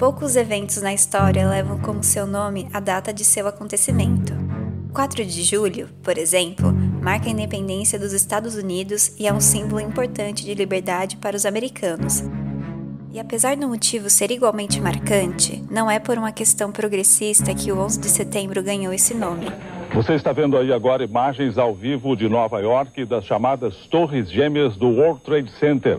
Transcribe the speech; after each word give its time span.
Poucos 0.00 0.34
eventos 0.34 0.80
na 0.80 0.94
história 0.94 1.46
levam 1.46 1.78
como 1.78 2.02
seu 2.02 2.26
nome 2.26 2.66
a 2.72 2.80
data 2.80 3.12
de 3.12 3.22
seu 3.22 3.46
acontecimento. 3.46 4.32
4 4.94 5.26
de 5.26 5.42
julho, 5.42 5.90
por 6.02 6.16
exemplo, 6.16 6.72
marca 7.02 7.26
a 7.26 7.30
independência 7.30 7.98
dos 7.98 8.14
Estados 8.14 8.54
Unidos 8.54 9.14
e 9.18 9.26
é 9.26 9.32
um 9.32 9.42
símbolo 9.42 9.78
importante 9.78 10.42
de 10.42 10.54
liberdade 10.54 11.18
para 11.18 11.36
os 11.36 11.44
americanos. 11.44 12.24
E 13.12 13.20
apesar 13.20 13.58
do 13.58 13.68
motivo 13.68 14.08
ser 14.08 14.30
igualmente 14.30 14.80
marcante, 14.80 15.62
não 15.70 15.90
é 15.90 15.98
por 15.98 16.16
uma 16.16 16.32
questão 16.32 16.72
progressista 16.72 17.54
que 17.54 17.70
o 17.70 17.78
11 17.78 18.00
de 18.00 18.08
setembro 18.08 18.62
ganhou 18.62 18.94
esse 18.94 19.12
nome. 19.12 19.52
Você 19.92 20.14
está 20.14 20.32
vendo 20.32 20.56
aí 20.56 20.72
agora 20.72 21.04
imagens 21.04 21.58
ao 21.58 21.74
vivo 21.74 22.16
de 22.16 22.26
Nova 22.26 22.58
York 22.58 23.04
das 23.04 23.26
chamadas 23.26 23.76
Torres 23.90 24.30
Gêmeas 24.30 24.78
do 24.78 24.88
World 24.88 25.20
Trade 25.20 25.50
Center. 25.60 25.98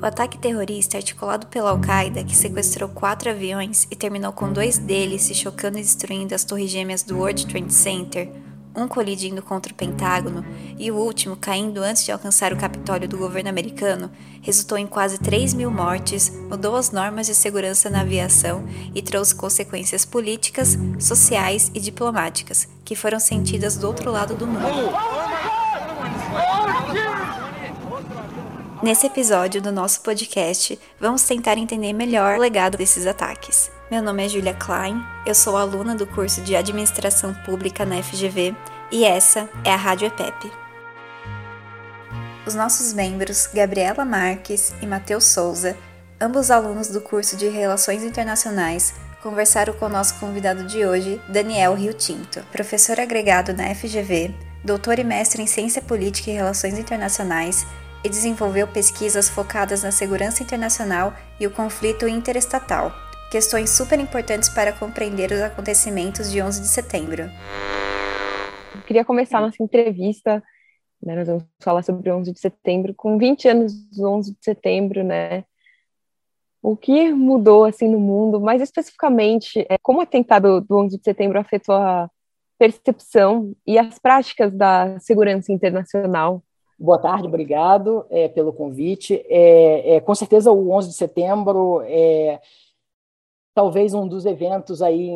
O 0.00 0.04
ataque 0.04 0.36
terrorista 0.36 0.98
articulado 0.98 1.46
pela 1.46 1.70
Al-Qaeda, 1.70 2.22
que 2.22 2.36
sequestrou 2.36 2.88
quatro 2.88 3.30
aviões 3.30 3.88
e 3.90 3.96
terminou 3.96 4.30
com 4.30 4.52
dois 4.52 4.76
deles 4.76 5.22
se 5.22 5.34
chocando 5.34 5.78
e 5.78 5.82
destruindo 5.82 6.34
as 6.34 6.44
torres 6.44 6.70
gêmeas 6.70 7.02
do 7.02 7.16
World 7.16 7.46
Trade 7.46 7.72
Center, 7.72 8.30
um 8.76 8.86
colidindo 8.86 9.40
contra 9.40 9.72
o 9.72 9.74
Pentágono 9.74 10.44
e 10.78 10.90
o 10.90 10.96
último 10.96 11.34
caindo 11.34 11.82
antes 11.82 12.04
de 12.04 12.12
alcançar 12.12 12.52
o 12.52 12.58
Capitólio 12.58 13.08
do 13.08 13.16
governo 13.16 13.48
americano, 13.48 14.10
resultou 14.42 14.76
em 14.76 14.86
quase 14.86 15.18
3 15.18 15.54
mil 15.54 15.70
mortes, 15.70 16.28
mudou 16.28 16.76
as 16.76 16.90
normas 16.90 17.26
de 17.26 17.34
segurança 17.34 17.88
na 17.88 18.02
aviação 18.02 18.64
e 18.94 19.00
trouxe 19.00 19.34
consequências 19.34 20.04
políticas, 20.04 20.76
sociais 20.98 21.70
e 21.74 21.80
diplomáticas, 21.80 22.68
que 22.84 22.94
foram 22.94 23.18
sentidas 23.18 23.78
do 23.78 23.86
outro 23.86 24.12
lado 24.12 24.34
do 24.34 24.46
mundo. 24.46 25.15
Nesse 28.82 29.06
episódio 29.06 29.62
do 29.62 29.72
nosso 29.72 30.02
podcast, 30.02 30.78
vamos 31.00 31.22
tentar 31.22 31.56
entender 31.56 31.94
melhor 31.94 32.36
o 32.36 32.40
legado 32.40 32.76
desses 32.76 33.06
ataques. 33.06 33.70
Meu 33.90 34.02
nome 34.02 34.26
é 34.26 34.28
Julia 34.28 34.52
Klein, 34.52 35.02
eu 35.24 35.34
sou 35.34 35.56
aluna 35.56 35.94
do 35.94 36.06
curso 36.06 36.42
de 36.42 36.54
Administração 36.54 37.32
Pública 37.46 37.86
na 37.86 38.02
FGV 38.02 38.54
e 38.92 39.04
essa 39.04 39.48
é 39.64 39.70
a 39.70 39.76
Rádio 39.76 40.08
EPEP. 40.08 40.52
Os 42.46 42.54
nossos 42.54 42.92
membros, 42.92 43.48
Gabriela 43.52 44.04
Marques 44.04 44.74
e 44.82 44.86
Matheus 44.86 45.24
Souza, 45.24 45.74
ambos 46.20 46.50
alunos 46.50 46.88
do 46.88 47.00
curso 47.00 47.34
de 47.34 47.48
Relações 47.48 48.04
Internacionais, 48.04 48.92
conversaram 49.22 49.72
com 49.72 49.86
o 49.86 49.90
nosso 49.90 50.20
convidado 50.20 50.64
de 50.64 50.84
hoje, 50.84 51.20
Daniel 51.28 51.74
Rio 51.74 51.94
Tinto, 51.94 52.42
professor 52.52 53.00
agregado 53.00 53.54
na 53.54 53.74
FGV, 53.74 54.34
doutor 54.62 54.98
e 54.98 55.04
mestre 55.04 55.42
em 55.42 55.46
Ciência 55.46 55.80
Política 55.80 56.30
e 56.30 56.34
Relações 56.34 56.78
Internacionais 56.78 57.66
e 58.06 58.08
desenvolveu 58.08 58.68
pesquisas 58.68 59.28
focadas 59.28 59.82
na 59.82 59.90
segurança 59.90 60.40
internacional 60.40 61.12
e 61.40 61.46
o 61.46 61.50
conflito 61.50 62.06
interestatal, 62.06 62.92
questões 63.32 63.70
super 63.70 63.98
importantes 63.98 64.48
para 64.48 64.72
compreender 64.72 65.32
os 65.32 65.40
acontecimentos 65.40 66.30
de 66.30 66.40
11 66.40 66.60
de 66.60 66.68
setembro. 66.68 67.24
Eu 68.76 68.82
queria 68.86 69.04
começar 69.04 69.40
nossa 69.40 69.60
entrevista, 69.60 70.40
né, 71.02 71.16
nós 71.16 71.26
vamos 71.26 71.44
falar 71.60 71.82
sobre 71.82 72.08
11 72.08 72.32
de 72.32 72.38
setembro, 72.38 72.94
com 72.94 73.18
20 73.18 73.48
anos 73.48 73.74
do 73.90 74.08
11 74.08 74.30
de 74.34 74.38
setembro, 74.40 75.02
né, 75.02 75.42
o 76.62 76.76
que 76.76 77.12
mudou 77.12 77.64
assim 77.64 77.88
no 77.88 77.98
mundo, 77.98 78.40
mais 78.40 78.62
especificamente, 78.62 79.66
é, 79.68 79.76
como 79.78 79.98
o 79.98 80.02
atentado 80.02 80.60
do 80.60 80.78
11 80.78 80.96
de 80.96 81.02
setembro 81.02 81.40
afetou 81.40 81.74
a 81.74 82.08
percepção 82.56 83.52
e 83.66 83.76
as 83.80 83.98
práticas 83.98 84.54
da 84.54 84.96
segurança 85.00 85.52
internacional. 85.52 86.45
Boa 86.78 86.98
tarde, 86.98 87.26
obrigado 87.26 88.04
é, 88.10 88.28
pelo 88.28 88.52
convite. 88.52 89.24
É, 89.28 89.94
é, 89.96 90.00
com 90.00 90.14
certeza 90.14 90.52
o 90.52 90.70
11 90.70 90.88
de 90.88 90.94
setembro 90.94 91.82
é, 91.86 92.38
talvez 93.54 93.94
um 93.94 94.06
dos 94.06 94.26
eventos 94.26 94.82
aí, 94.82 95.10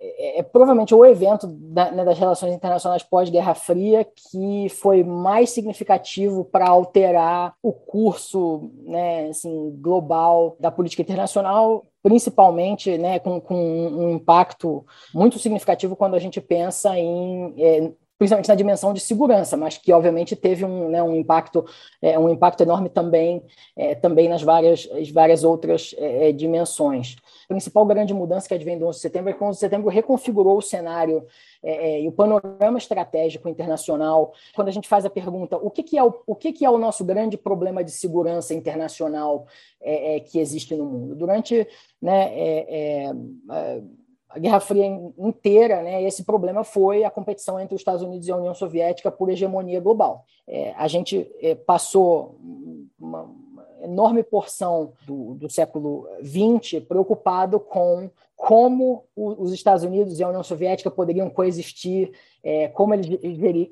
é, 0.00 0.38
é, 0.38 0.42
provavelmente 0.42 0.94
o 0.94 1.04
evento 1.04 1.46
da, 1.46 1.90
né, 1.90 2.02
das 2.02 2.18
relações 2.18 2.54
internacionais 2.54 3.02
pós-Guerra 3.02 3.54
Fria 3.54 4.02
que 4.02 4.70
foi 4.70 5.04
mais 5.04 5.50
significativo 5.50 6.46
para 6.46 6.66
alterar 6.66 7.54
o 7.62 7.74
curso 7.74 8.70
né, 8.84 9.28
assim, 9.28 9.76
global 9.78 10.56
da 10.58 10.70
política 10.70 11.02
internacional, 11.02 11.84
principalmente 12.02 12.96
né, 12.96 13.18
com, 13.18 13.38
com 13.38 13.54
um 13.54 14.10
impacto 14.12 14.86
muito 15.14 15.38
significativo 15.38 15.94
quando 15.94 16.14
a 16.14 16.18
gente 16.18 16.40
pensa 16.40 16.98
em 16.98 17.54
é, 17.58 17.92
principalmente 18.18 18.48
na 18.48 18.54
dimensão 18.54 18.92
de 18.92 19.00
segurança, 19.00 19.56
mas 19.56 19.76
que 19.76 19.92
obviamente 19.92 20.36
teve 20.36 20.64
um, 20.64 20.88
né, 20.88 21.02
um 21.02 21.14
impacto 21.14 21.64
é, 22.00 22.18
um 22.18 22.28
impacto 22.28 22.62
enorme 22.62 22.88
também 22.88 23.42
é, 23.76 23.94
também 23.94 24.28
nas 24.28 24.42
várias 24.42 24.88
as 24.92 25.10
várias 25.10 25.42
outras 25.42 25.94
é, 25.98 26.28
é 26.28 26.32
dimensões. 26.32 27.16
A 27.44 27.54
principal 27.54 27.84
grande 27.84 28.14
mudança 28.14 28.48
que 28.48 28.54
advém 28.54 28.78
do 28.78 28.86
11 28.86 28.98
de 28.98 29.02
setembro 29.02 29.30
é 29.30 29.32
que 29.32 29.42
o 29.42 29.46
11 29.46 29.56
de 29.56 29.60
setembro 29.60 29.90
reconfigurou 29.90 30.58
o 30.58 30.62
cenário 30.62 31.26
é, 31.62 31.72
é, 31.72 32.02
e 32.02 32.08
o 32.08 32.12
panorama 32.12 32.78
estratégico 32.78 33.48
internacional. 33.48 34.32
Quando 34.54 34.68
a 34.68 34.72
gente 34.72 34.88
faz 34.88 35.04
a 35.04 35.10
pergunta 35.10 35.56
o 35.56 35.70
que, 35.70 35.82
que 35.82 35.98
é 35.98 36.04
o, 36.04 36.14
o 36.26 36.34
que, 36.34 36.52
que 36.52 36.64
é 36.64 36.70
o 36.70 36.78
nosso 36.78 37.04
grande 37.04 37.36
problema 37.36 37.82
de 37.82 37.90
segurança 37.90 38.54
internacional 38.54 39.46
que 40.30 40.38
existe 40.38 40.74
no 40.74 40.86
mundo 40.86 41.14
durante 41.14 41.68
né, 42.00 43.12
a 44.34 44.38
Guerra 44.38 44.58
Fria 44.58 44.84
inteira, 45.16 45.80
né, 45.80 46.02
esse 46.02 46.24
problema 46.24 46.64
foi 46.64 47.04
a 47.04 47.10
competição 47.10 47.60
entre 47.60 47.76
os 47.76 47.80
Estados 47.80 48.02
Unidos 48.02 48.26
e 48.26 48.32
a 48.32 48.36
União 48.36 48.52
Soviética 48.52 49.08
por 49.10 49.30
hegemonia 49.30 49.80
global. 49.80 50.24
É, 50.46 50.74
a 50.76 50.88
gente 50.88 51.30
é, 51.40 51.54
passou 51.54 52.36
uma, 52.98 53.30
enorme 53.80 54.24
porção 54.24 54.92
do, 55.06 55.34
do 55.34 55.48
século 55.48 56.08
XX 56.20 56.82
preocupado 56.82 57.60
com 57.60 58.10
como 58.46 59.06
os 59.16 59.54
Estados 59.54 59.84
Unidos 59.84 60.20
e 60.20 60.22
a 60.22 60.28
União 60.28 60.42
Soviética 60.42 60.90
poderiam 60.90 61.30
coexistir, 61.30 62.12
é, 62.42 62.68
como 62.68 62.92
eles 62.92 63.06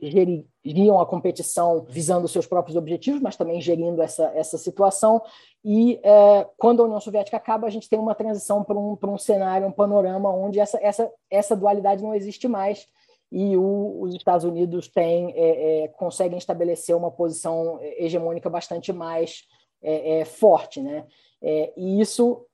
geririam 0.01 0.99
a 0.99 1.05
competição 1.05 1.85
visando 1.87 2.27
seus 2.27 2.47
próprios 2.47 2.75
objetivos, 2.75 3.21
mas 3.21 3.37
também 3.37 3.61
gerindo 3.61 4.01
essa, 4.01 4.33
essa 4.35 4.57
situação. 4.57 5.21
E 5.63 6.01
é, 6.03 6.49
quando 6.57 6.81
a 6.81 6.87
União 6.87 7.01
Soviética 7.01 7.37
acaba, 7.37 7.67
a 7.67 7.71
gente 7.71 7.87
tem 7.87 7.99
uma 7.99 8.15
transição 8.15 8.65
para 8.65 8.79
um, 8.79 8.97
um 9.03 9.19
cenário, 9.19 9.67
um 9.67 9.73
panorama 9.73 10.33
onde 10.33 10.59
essa, 10.59 10.79
essa, 10.81 11.13
essa 11.31 11.55
dualidade 11.55 12.03
não 12.03 12.15
existe 12.15 12.49
mais 12.49 12.87
e 13.31 13.55
o, 13.59 14.01
os 14.01 14.15
Estados 14.15 14.45
Unidos 14.47 14.89
têm, 14.89 15.35
é, 15.37 15.83
é 15.85 15.89
conseguem 15.89 16.39
estabelecer 16.39 16.97
uma 16.97 17.11
posição 17.11 17.79
hegemônica 17.83 18.49
bastante 18.49 18.91
mais 18.91 19.43
é, 19.83 20.21
é, 20.21 20.25
forte, 20.25 20.81
né? 20.81 21.05
É, 21.43 21.73
e 21.77 22.01
isso 22.01 22.47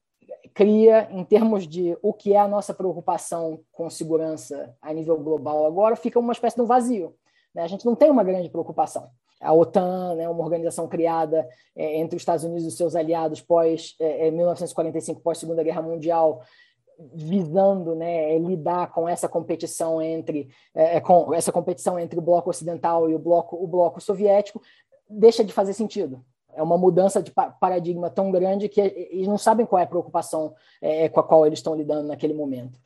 cria, 0.55 1.09
em 1.11 1.25
termos 1.25 1.67
de 1.67 1.97
o 2.03 2.13
que 2.13 2.35
é 2.35 2.39
a 2.39 2.49
nossa 2.49 2.75
preocupação 2.75 3.61
com 3.73 3.89
segurança 3.89 4.75
a 4.83 4.93
nível 4.93 5.17
global 5.17 5.67
agora, 5.67 5.97
fica 5.97 6.19
uma 6.19 6.33
espécie 6.33 6.57
de 6.57 6.63
um 6.63 6.67
vazio. 6.67 7.15
Né? 7.55 7.63
A 7.63 7.69
gente 7.69 7.87
não 7.87 7.95
tem 7.95 8.11
uma 8.11 8.25
grande 8.25 8.51
preocupação. 8.51 9.09
A 9.41 9.53
OTAN, 9.53 10.17
né, 10.17 10.29
uma 10.29 10.43
organização 10.43 10.89
criada 10.89 11.49
é, 11.77 11.99
entre 11.99 12.17
os 12.17 12.23
Estados 12.23 12.45
Unidos 12.45 12.65
e 12.65 12.71
seus 12.73 12.97
aliados 12.97 13.41
pós 13.41 13.95
é, 14.01 14.31
1945, 14.33 15.21
pós 15.21 15.39
Segunda 15.39 15.63
Guerra 15.63 15.81
Mundial, 15.81 16.43
visando 17.15 17.95
né, 17.95 18.37
lidar 18.39 18.91
com 18.93 19.09
essa 19.09 19.29
competição 19.29 20.03
entre 20.03 20.49
é, 20.75 21.01
com 21.01 21.33
essa 21.33 21.53
competição 21.53 21.97
entre 21.97 22.19
o 22.19 22.23
bloco 22.23 22.51
ocidental 22.51 23.09
e 23.09 23.15
o 23.15 23.19
bloco 23.21 23.57
o 23.57 23.69
bloco 23.69 24.01
soviético 24.01 24.61
deixa 25.09 25.45
de 25.45 25.53
fazer 25.53 25.75
sentido 25.75 26.25
é 26.59 26.63
uma 26.63 26.77
mudança 26.77 27.23
de 27.23 27.33
paradigma 27.61 28.11
tão 28.11 28.33
grande 28.33 28.69
que 28.69 28.81
eles 28.81 29.29
não 29.29 29.39
sabem 29.39 29.65
qual 29.65 29.79
é 29.79 29.85
a 29.85 29.87
preocupação 29.87 30.55
é, 30.83 31.09
com 31.09 31.21
a 31.21 31.23
qual 31.23 31.47
eles 31.47 31.61
estão 31.61 31.75
lidando 31.75 32.09
naquele 32.09 32.35
momento. 32.35 32.79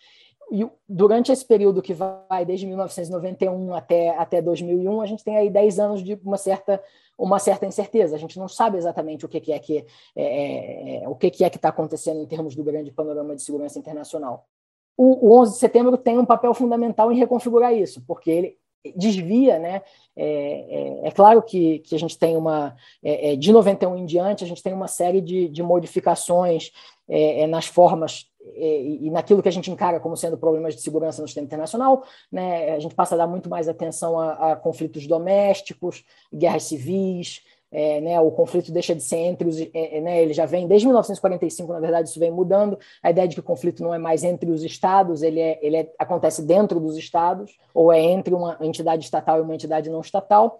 E 0.50 0.69
durante 0.87 1.33
esse 1.33 1.43
período 1.43 1.81
que 1.81 1.94
vai 1.94 2.44
desde 2.44 2.66
1991 2.66 3.75
até, 3.75 4.11
até 4.11 4.43
2001, 4.43 5.00
a 5.00 5.06
gente 5.06 5.25
tem 5.25 5.38
aí 5.38 5.49
10 5.49 5.78
anos 5.78 6.03
de 6.03 6.21
uma 6.22 6.37
certa, 6.37 6.82
uma 7.16 7.38
certa 7.38 7.65
incerteza. 7.65 8.15
A 8.15 8.19
gente 8.19 8.38
não 8.38 8.47
sabe 8.47 8.77
exatamente 8.77 9.25
o 9.25 9.28
que, 9.28 9.41
que 9.41 9.53
é 9.53 9.59
que 9.59 9.87
é, 10.15 11.05
é, 11.05 11.09
o 11.09 11.15
que, 11.15 11.31
que 11.31 11.44
é 11.44 11.49
que 11.49 11.56
está 11.56 11.71
acontecendo 11.71 12.20
em 12.20 12.26
termos 12.26 12.55
do 12.55 12.62
grande 12.62 12.93
panorama 12.93 13.35
de 13.35 13.41
segurança 13.41 13.79
internacional. 13.79 14.46
O, 14.94 15.29
o 15.29 15.41
11 15.41 15.52
de 15.55 15.58
setembro 15.58 15.96
tem 15.96 16.19
um 16.19 16.26
papel 16.26 16.52
fundamental 16.52 17.11
em 17.11 17.17
reconfigurar 17.17 17.73
isso, 17.73 18.05
porque 18.06 18.31
ele 18.31 18.58
desvia, 18.96 19.58
né? 19.58 19.82
É, 20.17 21.00
é, 21.05 21.08
é, 21.08 21.11
claro 21.11 21.43
que, 21.43 21.79
que 21.81 21.94
a 21.94 21.99
gente 21.99 22.19
tem 22.19 22.37
uma, 22.37 22.76
é, 23.02 23.32
é 23.32 23.37
de 23.37 23.52
91 23.52 23.96
em 23.96 24.05
diante, 24.05 24.44
a 24.44 24.46
gente 24.46 24.62
tem 24.62 24.73
uma 24.73 24.88
série 24.88 25.20
de, 25.20 25.49
de 25.49 25.62
modificações 25.62 26.73
é, 27.08 27.43
é, 27.43 27.46
nas 27.46 27.67
formas 27.67 28.26
e 28.56 29.08
naquilo 29.08 29.40
que 29.40 29.49
a 29.49 29.52
gente 29.52 29.70
encara 29.70 30.00
como 30.00 30.17
sendo 30.17 30.37
problemas 30.37 30.75
de 30.75 30.82
segurança 30.82 31.23
no 31.23 31.29
sistema 31.29 31.44
internacional, 31.44 32.02
né? 32.31 32.73
A 32.73 32.79
gente 32.81 32.93
passa 32.93 33.14
a 33.14 33.19
dar 33.19 33.29
muito 33.29 33.49
mais 33.49 33.69
atenção 33.69 34.19
a, 34.19 34.52
a 34.52 34.56
conflitos 34.56 35.06
domésticos, 35.06 36.05
guerras 36.34 36.64
civis, 36.64 37.40
é, 37.72 38.02
né, 38.02 38.20
o 38.20 38.30
conflito 38.30 38.70
deixa 38.70 38.94
de 38.94 39.02
ser 39.02 39.16
entre 39.16 39.48
os. 39.48 39.58
É, 39.58 39.70
é, 39.72 40.00
né, 40.02 40.22
ele 40.22 40.34
já 40.34 40.44
vem, 40.44 40.69
desde 40.69 40.86
1945, 40.86 41.72
na 41.72 41.80
verdade, 41.80 42.10
isso 42.10 42.20
vem 42.20 42.30
mudando. 42.30 42.78
A 43.02 43.10
ideia 43.10 43.26
de 43.26 43.34
que 43.34 43.40
o 43.40 43.44
conflito 43.44 43.82
não 43.82 43.94
é 43.94 43.98
mais 43.98 44.22
entre 44.22 44.50
os 44.50 44.62
estados, 44.62 45.22
ele, 45.22 45.40
é, 45.40 45.58
ele 45.62 45.76
é, 45.78 45.92
acontece 45.98 46.42
dentro 46.42 46.78
dos 46.78 46.98
estados, 46.98 47.56
ou 47.72 47.90
é 47.90 47.98
entre 47.98 48.34
uma 48.34 48.58
entidade 48.60 49.04
estatal 49.04 49.38
e 49.38 49.40
uma 49.40 49.54
entidade 49.54 49.88
não 49.88 50.02
estatal. 50.02 50.58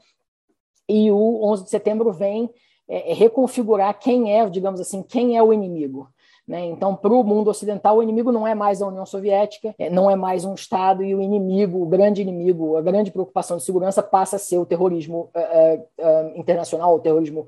E 0.89 1.11
o 1.11 1.45
11 1.45 1.65
de 1.65 1.71
setembro 1.71 2.11
vem 2.13 2.51
é, 2.89 3.13
reconfigurar 3.13 3.99
quem 3.99 4.35
é, 4.35 4.49
digamos 4.49 4.81
assim, 4.81 5.03
quem 5.03 5.37
é 5.37 5.43
o 5.43 5.53
inimigo. 5.53 6.09
Né? 6.47 6.67
Então, 6.67 6.97
para 6.97 7.13
o 7.13 7.23
mundo 7.23 7.49
ocidental, 7.49 7.99
o 7.99 8.03
inimigo 8.03 8.33
não 8.33 8.47
é 8.47 8.55
mais 8.55 8.83
a 8.83 8.89
União 8.89 9.07
Soviética, 9.07 9.75
é, 9.79 9.89
não 9.89 10.11
é 10.11 10.17
mais 10.17 10.45
um 10.45 10.55
Estado, 10.55 11.05
e 11.05 11.15
o 11.15 11.23
inimigo, 11.23 11.83
o 11.83 11.87
grande 11.87 12.21
inimigo, 12.21 12.77
a 12.77 12.83
grande 12.83 13.11
preocupação 13.11 13.57
de 13.57 13.63
segurança 13.63 14.03
passa 14.03 14.37
a 14.37 14.39
ser 14.39 14.59
o 14.59 14.67
terrorismo 14.67 15.31
é, 15.35 15.81
é, 15.99 16.39
internacional, 16.39 16.95
o 16.95 17.01
terrorismo 17.01 17.47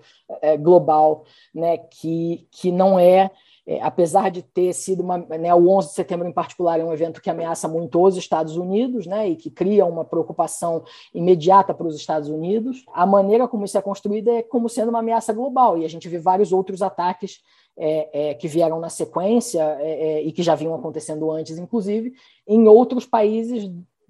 global, 0.61 1.25
né? 1.55 1.79
que, 1.79 2.47
que 2.51 2.71
não 2.71 2.99
é 2.99 3.31
é, 3.67 3.81
apesar 3.83 4.31
de 4.31 4.43
ter 4.43 4.73
sido 4.73 5.03
uma, 5.03 5.19
né, 5.19 5.55
o 5.55 5.69
11 5.69 5.89
de 5.89 5.95
setembro 5.95 6.29
em 6.29 6.33
particular 6.33 6.79
é 6.79 6.85
um 6.85 6.93
evento 6.93 7.21
que 7.21 7.31
ameaça 7.31 7.67
muito 7.67 8.03
os 8.03 8.17
Estados 8.17 8.57
Unidos, 8.57 9.07
né, 9.07 9.29
e 9.29 9.37
que 9.37 9.51
cria 9.51 9.87
uma 9.87 10.05
preocupação 10.05 10.85
imediata 11.15 11.73
para 11.73 11.87
os 11.87 11.97
Estados 11.97 12.29
Unidos, 12.29 12.85
a 12.93 13.07
maneira 13.07 13.49
como 13.49 13.65
isso 13.65 13.79
é 13.79 13.83
construído 13.83 14.29
é 14.29 14.43
como 14.43 14.69
sendo 14.69 14.91
uma 14.91 14.99
ameaça 14.99 15.33
global, 15.33 15.79
e 15.79 15.85
a 15.85 15.89
gente 15.89 16.09
vê 16.09 16.19
vários 16.19 16.53
outros 16.53 16.83
ataques 16.83 17.41
é, 17.77 18.31
é, 18.31 18.35
que 18.35 18.47
vieram 18.47 18.79
na 18.79 18.89
sequência 18.89 19.63
é, 19.81 20.19
é, 20.19 20.23
e 20.23 20.31
que 20.31 20.43
já 20.43 20.55
vinham 20.55 20.75
acontecendo 20.75 21.31
antes, 21.31 21.59
inclusive, 21.59 22.13
em 22.47 22.69
outros 22.69 23.07
países 23.07 23.69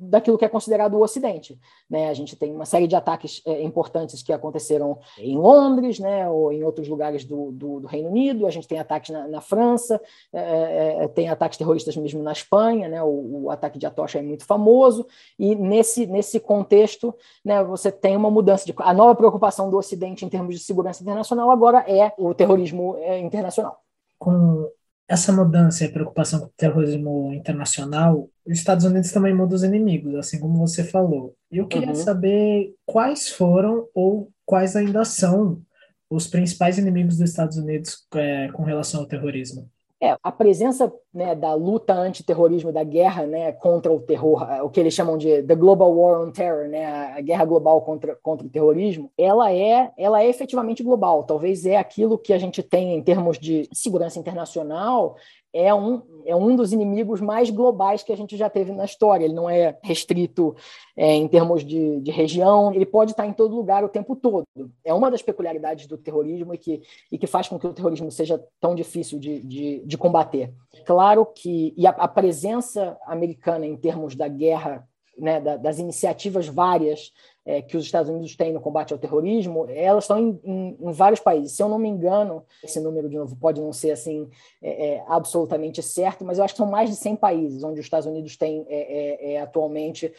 daquilo 0.09 0.39
que 0.39 0.45
é 0.45 0.49
considerado 0.49 0.95
o 0.95 1.03
Ocidente. 1.03 1.59
Né? 1.89 2.09
A 2.09 2.15
gente 2.15 2.37
tem 2.37 2.55
uma 2.55 2.65
série 2.65 2.87
de 2.87 2.97
ataques 2.97 3.43
é, 3.47 3.63
importantes 3.63 4.23
que 4.23 4.33
aconteceram 4.33 4.99
em 5.19 5.37
Londres, 5.37 5.99
né? 5.99 6.29
ou 6.29 6.53
em 6.53 6.63
outros 6.65 6.89
lugares 6.89 7.25
do, 7.25 7.53
do, 7.53 7.81
do 7.81 7.87
Reino 7.87 8.09
Unido, 8.09 8.47
a 8.47 8.51
gente 8.51 8.69
tem 8.69 8.79
ataques 8.79 9.11
na, 9.11 9.29
na 9.29 9.41
França, 9.41 10.01
é, 10.33 11.05
é, 11.05 11.09
tem 11.09 11.29
ataques 11.29 11.59
terroristas 11.59 11.97
mesmo 11.97 12.23
na 12.23 12.33
Espanha, 12.33 12.89
né? 12.89 13.03
o, 13.03 13.45
o, 13.45 13.51
ataque 13.51 13.79
de 13.79 13.87
Atocha 13.87 14.19
é 14.19 14.23
muito 14.23 14.45
famoso, 14.45 15.07
e 15.39 15.55
nesse, 15.55 16.07
nesse 16.07 16.41
contexto 16.41 17.15
né, 17.45 17.63
você 17.63 17.91
tem 17.91 18.17
uma 18.17 18.31
mudança 18.31 18.65
de... 18.67 18.75
A 18.79 18.93
nova 18.93 19.15
preocupação 19.15 19.71
do 19.71 19.77
Ocidente 19.77 20.25
em 20.25 20.29
termos 20.29 20.55
de 20.55 20.65
segurança 20.65 21.03
internacional 21.03 21.51
agora 21.51 21.85
é 21.89 22.13
o 22.19 22.35
terrorismo 22.35 22.97
internacional. 23.21 23.79
Com 24.19 24.71
essa 25.09 25.33
mudança 25.33 25.85
e 25.85 25.87
a 25.87 25.93
preocupação 25.93 26.41
com 26.41 26.47
o 26.47 26.53
terrorismo 26.57 27.33
internacional, 27.35 28.29
os 28.47 28.59
Estados 28.59 28.85
Unidos 28.85 29.13
também 29.13 29.35
mudam 29.35 29.57
os 29.57 29.63
inimigos, 29.63 30.15
assim 30.15 30.39
como 30.39 30.59
você 30.59 30.83
falou. 30.83 31.35
E 31.51 31.59
eu 31.59 31.67
queria 31.67 31.89
uhum. 31.89 31.95
saber 31.95 32.75
quais 32.87 33.29
foram 33.29 33.87
ou 33.95 34.31
quais 34.47 34.77
ainda 34.77 35.05
são 35.05 35.61
os 36.09 36.27
principais 36.27 36.79
inimigos 36.79 37.19
dos 37.19 37.31
Estados 37.31 37.57
Unidos 37.57 38.07
é, 38.15 38.49
com 38.53 38.63
relação 38.63 39.01
ao 39.01 39.07
terrorismo. 39.07 39.69
É, 40.05 40.19
a 40.23 40.31
presença 40.31 40.93
né, 41.15 41.35
da 41.35 41.55
luta 41.55 41.95
antiterrorismo, 41.95 42.71
da 42.71 42.85
guerra 42.85 43.25
né, 43.27 43.53
contra 43.53 43.91
o 43.91 43.99
terror, 44.01 44.47
o 44.63 44.69
que 44.69 44.79
eles 44.79 44.93
chamam 44.93 45.17
de 45.17 45.43
the 45.45 45.55
global 45.55 45.97
war 45.97 46.21
on 46.21 46.31
terror, 46.31 46.69
né, 46.69 46.85
a 47.17 47.21
guerra 47.23 47.47
global 47.47 47.81
contra, 47.81 48.15
contra 48.17 48.47
o 48.47 48.51
terrorismo, 48.51 49.11
ela 49.17 49.51
é, 49.51 49.91
ela 49.97 50.23
é 50.23 50.29
efetivamente 50.29 50.83
global. 50.83 51.25
Talvez 51.25 51.65
é 51.65 51.79
aquilo 51.79 52.19
que 52.19 52.35
a 52.35 52.39
gente 52.39 52.63
tem 52.63 52.95
em 52.95 53.03
termos 53.03 53.39
de 53.39 53.67
segurança 53.73 54.19
internacional, 54.19 55.17
é 55.55 55.73
um, 55.73 56.03
é 56.27 56.35
um 56.35 56.57
dos 56.57 56.73
inimigos 56.73 57.21
mais 57.21 57.49
globais 57.49 58.03
que 58.03 58.13
a 58.13 58.17
gente 58.17 58.37
já 58.37 58.51
teve 58.51 58.73
na 58.73 58.85
história. 58.85 59.25
Ele 59.25 59.35
não 59.35 59.49
é 59.49 59.79
restrito 59.83 60.57
é, 60.97 61.15
em 61.15 61.29
termos 61.29 61.65
de, 61.65 62.01
de, 62.01 62.11
região, 62.11 62.75
ele 62.75 62.85
pode 62.85 63.13
estar 63.13 63.25
em 63.25 63.33
todo 63.33 63.55
lugar 63.55 63.85
o 63.85 63.89
tempo 63.89 64.17
todo. 64.17 64.45
É 64.85 64.93
uma 64.93 65.11
das 65.11 65.23
peculiaridades 65.23 65.87
do 65.87 65.97
terrorismo 65.97 66.53
e 66.53 66.59
que, 66.59 66.83
e 67.11 67.17
que 67.17 67.29
faz 67.29 67.47
com 67.47 67.57
que 67.57 67.69
o 67.69 67.73
terrorismo 67.73 68.11
seja 68.11 68.43
tão 68.61 68.75
difícil 68.75 69.19
de, 69.21 69.41
de, 69.41 69.83
de 69.87 69.97
combater. 69.97 70.53
Claro 70.85 71.25
que 71.25 71.73
e 71.77 71.87
a, 71.87 71.91
a, 71.91 72.09
presença 72.09 72.99
americana 73.07 73.65
em 73.65 73.77
termos 73.77 74.17
da 74.17 74.27
guerra, 74.27 74.89
né, 75.19 75.41
da, 75.41 75.57
das 75.57 75.79
iniciativas 75.79 76.47
várias 76.47 77.13
é, 77.47 77.61
que 77.61 77.77
os 77.77 77.85
Estados 77.85 78.11
Unidos 78.11 78.35
têm 78.37 78.53
no 78.53 78.61
combate 78.61 78.93
ao 78.93 78.99
terrorismo, 78.99 79.67
elas 79.69 80.05
estão 80.05 80.19
em, 80.19 80.41
em, 80.45 80.79
em, 80.81 80.93
vários 80.93 81.21
países. 81.21 81.53
Se 81.53 81.63
eu 81.63 81.69
não 81.69 81.79
me 81.79 81.89
engano, 81.89 82.45
esse 82.63 82.81
número, 82.81 83.09
de 83.09 83.17
novo, 83.17 83.37
pode 83.37 83.61
não 83.61 83.73
ser 83.73 83.91
assim 83.91 84.29
é, 84.63 84.95
é, 84.95 85.05
absolutamente 85.07 85.83
certo, 85.83 86.25
mas 86.25 86.39
eu 86.39 86.45
acho 86.45 86.55
que 86.55 86.59
são 86.59 86.71
mais 86.71 86.89
de 86.89 86.97
100 86.97 87.17
países 87.17 87.63
onde 87.63 87.81
os 87.81 87.87
Estados 87.87 88.07
Unidos 88.07 88.37
têm 88.37 88.65
é, 88.69 88.77
é, 88.77 89.33
é, 89.35 89.41
atualmente 89.41 90.13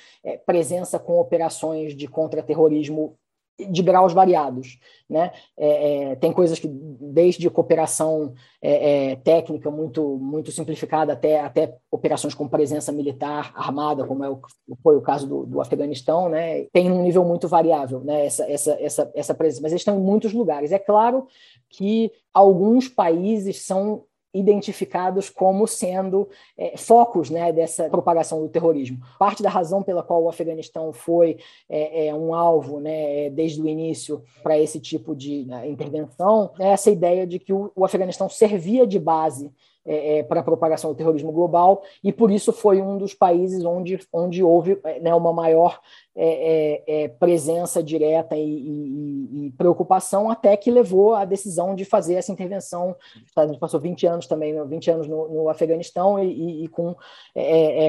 presença 0.46 1.00
com 1.00 1.20
operações 1.20 1.96
de 1.96 2.08
contra-terrorismo 2.08 3.18
de 3.58 3.82
graus 3.82 4.14
variados. 4.14 4.80
Né? 5.10 5.32
É, 5.58 6.12
é, 6.12 6.16
tem 6.16 6.34
coisas 6.34 6.60
que, 6.60 6.68
desde 6.68 7.50
cooperação 7.50 8.34
é, 8.62 9.12
é, 9.12 9.16
técnica 9.18 9.70
muito, 9.70 10.18
muito 10.18 10.52
simplificada 10.52 11.14
até, 11.14 11.40
até 11.40 11.76
operações 11.92 12.34
com 12.34 12.48
presença 12.48 12.92
militar 12.92 13.54
armada, 13.56 14.06
como 14.06 14.24
é 14.24 14.30
o, 14.30 14.42
foi 14.82 14.98
o 14.98 15.02
caso 15.02 15.28
do, 15.28 15.46
do 15.46 15.62
Afeganistão, 15.62 16.28
né? 16.28 16.66
tem 16.74 16.92
um 16.92 17.04
nível 17.04 17.24
muito 17.24 17.48
variável 17.48 18.02
né? 18.02 18.26
essa, 18.26 18.44
essa, 18.50 18.72
essa, 18.80 19.12
essa 19.14 19.34
presença, 19.34 19.62
mas 19.62 19.72
eles 19.72 19.82
estão 19.82 19.98
em 19.98 20.04
muitos 20.04 20.34
lugares. 20.34 20.72
É 20.72 20.80
claro 20.80 21.28
que 21.70 22.12
alguns 22.34 22.88
países 22.90 23.66
são 23.66 24.04
identificados 24.36 25.30
como 25.30 25.66
sendo 25.66 26.28
é, 26.58 26.76
focos 26.78 27.30
né, 27.30 27.52
dessa 27.52 27.90
propagação 27.90 28.42
do 28.42 28.50
terrorismo. 28.50 29.00
Parte 29.18 29.42
da 29.42 29.50
razão 29.50 29.82
pela 29.82 30.04
qual 30.04 30.24
o 30.24 30.30
Afeganistão 30.30 30.92
foi 30.92 31.38
é, 31.70 32.08
é 32.08 32.14
um 32.14 32.36
alvo 32.36 32.80
né, 32.80 33.30
desde 33.30 33.62
o 33.62 33.68
início 33.68 34.22
para 34.44 34.60
esse 34.60 34.80
tipo 34.80 35.16
de 35.16 35.46
né, 35.46 35.68
intervenção 35.70 36.52
é 36.60 36.68
essa 36.68 36.92
ideia 36.92 37.26
de 37.26 37.40
que 37.40 37.54
o, 37.54 37.72
o 37.76 37.86
Afeganistão 37.86 38.28
servia 38.28 38.86
de 38.86 39.00
base 39.00 39.52
é, 39.86 40.20
é, 40.20 40.24
para 40.24 40.40
a 40.40 40.44
propagação 40.44 40.90
do 40.90 40.96
terrorismo 40.96 41.32
global, 41.32 41.84
e 42.04 42.12
por 42.12 42.32
isso 42.32 42.52
foi 42.52 42.82
um 42.82 42.98
dos 42.98 43.14
países 43.14 43.64
onde, 43.64 44.00
onde 44.12 44.44
houve 44.44 44.80
é, 44.84 45.00
né, 45.00 45.14
uma 45.14 45.32
maior 45.32 45.80
é, 46.16 46.84
é, 46.88 47.04
é, 47.04 47.08
presença 47.08 47.84
direta 47.84 48.36
e, 48.36 48.42
e, 48.42 49.46
e, 49.46 49.52
preocupação, 49.52 50.30
até 50.32 50.58
que 50.58 50.72
levou 50.72 51.14
à 51.14 51.24
decisão 51.24 51.76
de 51.76 51.86
fazer 51.86 52.16
essa 52.16 52.32
intervenção. 52.32 52.96
A 53.36 53.46
gente 53.46 53.60
passou 53.60 53.80
20 53.80 54.08
anos 54.08 54.28
também, 54.28 54.56
20 54.68 54.92
anos 54.92 55.08
no, 55.08 55.28
no 55.28 55.50
Afeganistão 55.50 56.18
e, 56.24 56.64
e 56.64 56.68
com, 56.68 56.96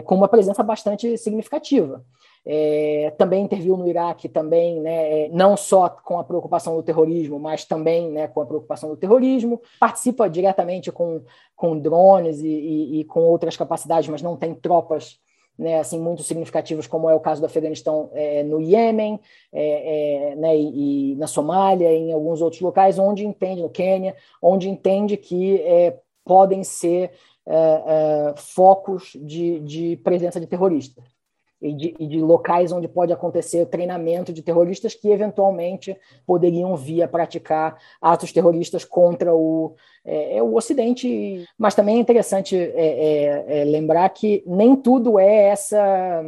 com 0.04 0.14
uma 0.14 0.28
presença 0.28 0.62
bastante 0.62 1.16
significativa. 1.16 2.04
É, 2.48 3.12
também 3.18 3.42
interviu 3.42 3.76
no 3.76 3.88
Iraque, 3.88 4.28
também, 4.28 4.80
né, 4.80 5.24
é, 5.24 5.28
não 5.30 5.56
só 5.56 5.88
com 5.88 6.16
a 6.16 6.22
preocupação 6.22 6.76
do 6.76 6.82
terrorismo, 6.82 7.40
mas 7.40 7.64
também 7.64 8.08
né, 8.08 8.28
com 8.28 8.40
a 8.40 8.46
preocupação 8.46 8.88
do 8.88 8.96
terrorismo. 8.96 9.60
Participa 9.80 10.30
diretamente 10.30 10.92
com, 10.92 11.22
com 11.56 11.76
drones 11.76 12.40
e, 12.40 12.46
e, 12.46 13.00
e 13.00 13.04
com 13.04 13.20
outras 13.20 13.56
capacidades, 13.56 14.08
mas 14.08 14.22
não 14.22 14.36
tem 14.36 14.54
tropas 14.54 15.18
né, 15.58 15.80
assim, 15.80 15.98
muito 15.98 16.22
significativas, 16.22 16.86
como 16.86 17.10
é 17.10 17.14
o 17.14 17.20
caso 17.20 17.40
do 17.40 17.46
Afeganistão 17.46 18.10
é, 18.12 18.44
no 18.44 18.60
Iêmen, 18.60 19.18
é, 19.52 20.30
é, 20.32 20.36
né, 20.36 20.56
e, 20.56 21.12
e, 21.12 21.16
na 21.16 21.26
Somália, 21.26 21.90
em 21.92 22.12
alguns 22.12 22.40
outros 22.40 22.60
locais, 22.60 22.96
onde 22.96 23.26
entende, 23.26 23.62
no 23.62 23.70
Quênia, 23.70 24.14
onde 24.40 24.68
entende 24.68 25.16
que 25.16 25.60
é, 25.62 25.98
podem 26.24 26.62
ser 26.62 27.10
é, 27.44 28.34
focos 28.36 29.16
de, 29.16 29.58
de 29.60 29.96
presença 29.96 30.38
de 30.38 30.46
terroristas 30.46 31.15
e 31.60 31.72
de, 31.72 31.94
e 31.98 32.06
de, 32.06 32.20
locais 32.20 32.70
onde 32.72 32.86
pode 32.86 33.12
acontecer 33.12 33.66
treinamento 33.66 34.32
de 34.32 34.42
terroristas 34.42 34.94
que 34.94 35.08
eventualmente 35.08 35.96
poderiam 36.26 36.76
vir 36.76 37.02
a 37.02 37.08
praticar 37.08 37.76
atos 38.00 38.32
terroristas 38.32 38.84
contra 38.84 39.34
o, 39.34 39.74
é, 40.04 40.38
é 40.38 40.42
o 40.42 40.54
Ocidente. 40.54 41.46
Mas 41.58 41.74
também 41.74 41.96
é 41.96 42.00
interessante 42.00 42.56
é, 42.56 43.44
é, 43.48 43.60
é 43.60 43.64
lembrar 43.64 44.08
que 44.10 44.42
nem 44.46 44.76
tudo 44.76 45.18
é 45.18 45.48
essa. 45.48 46.24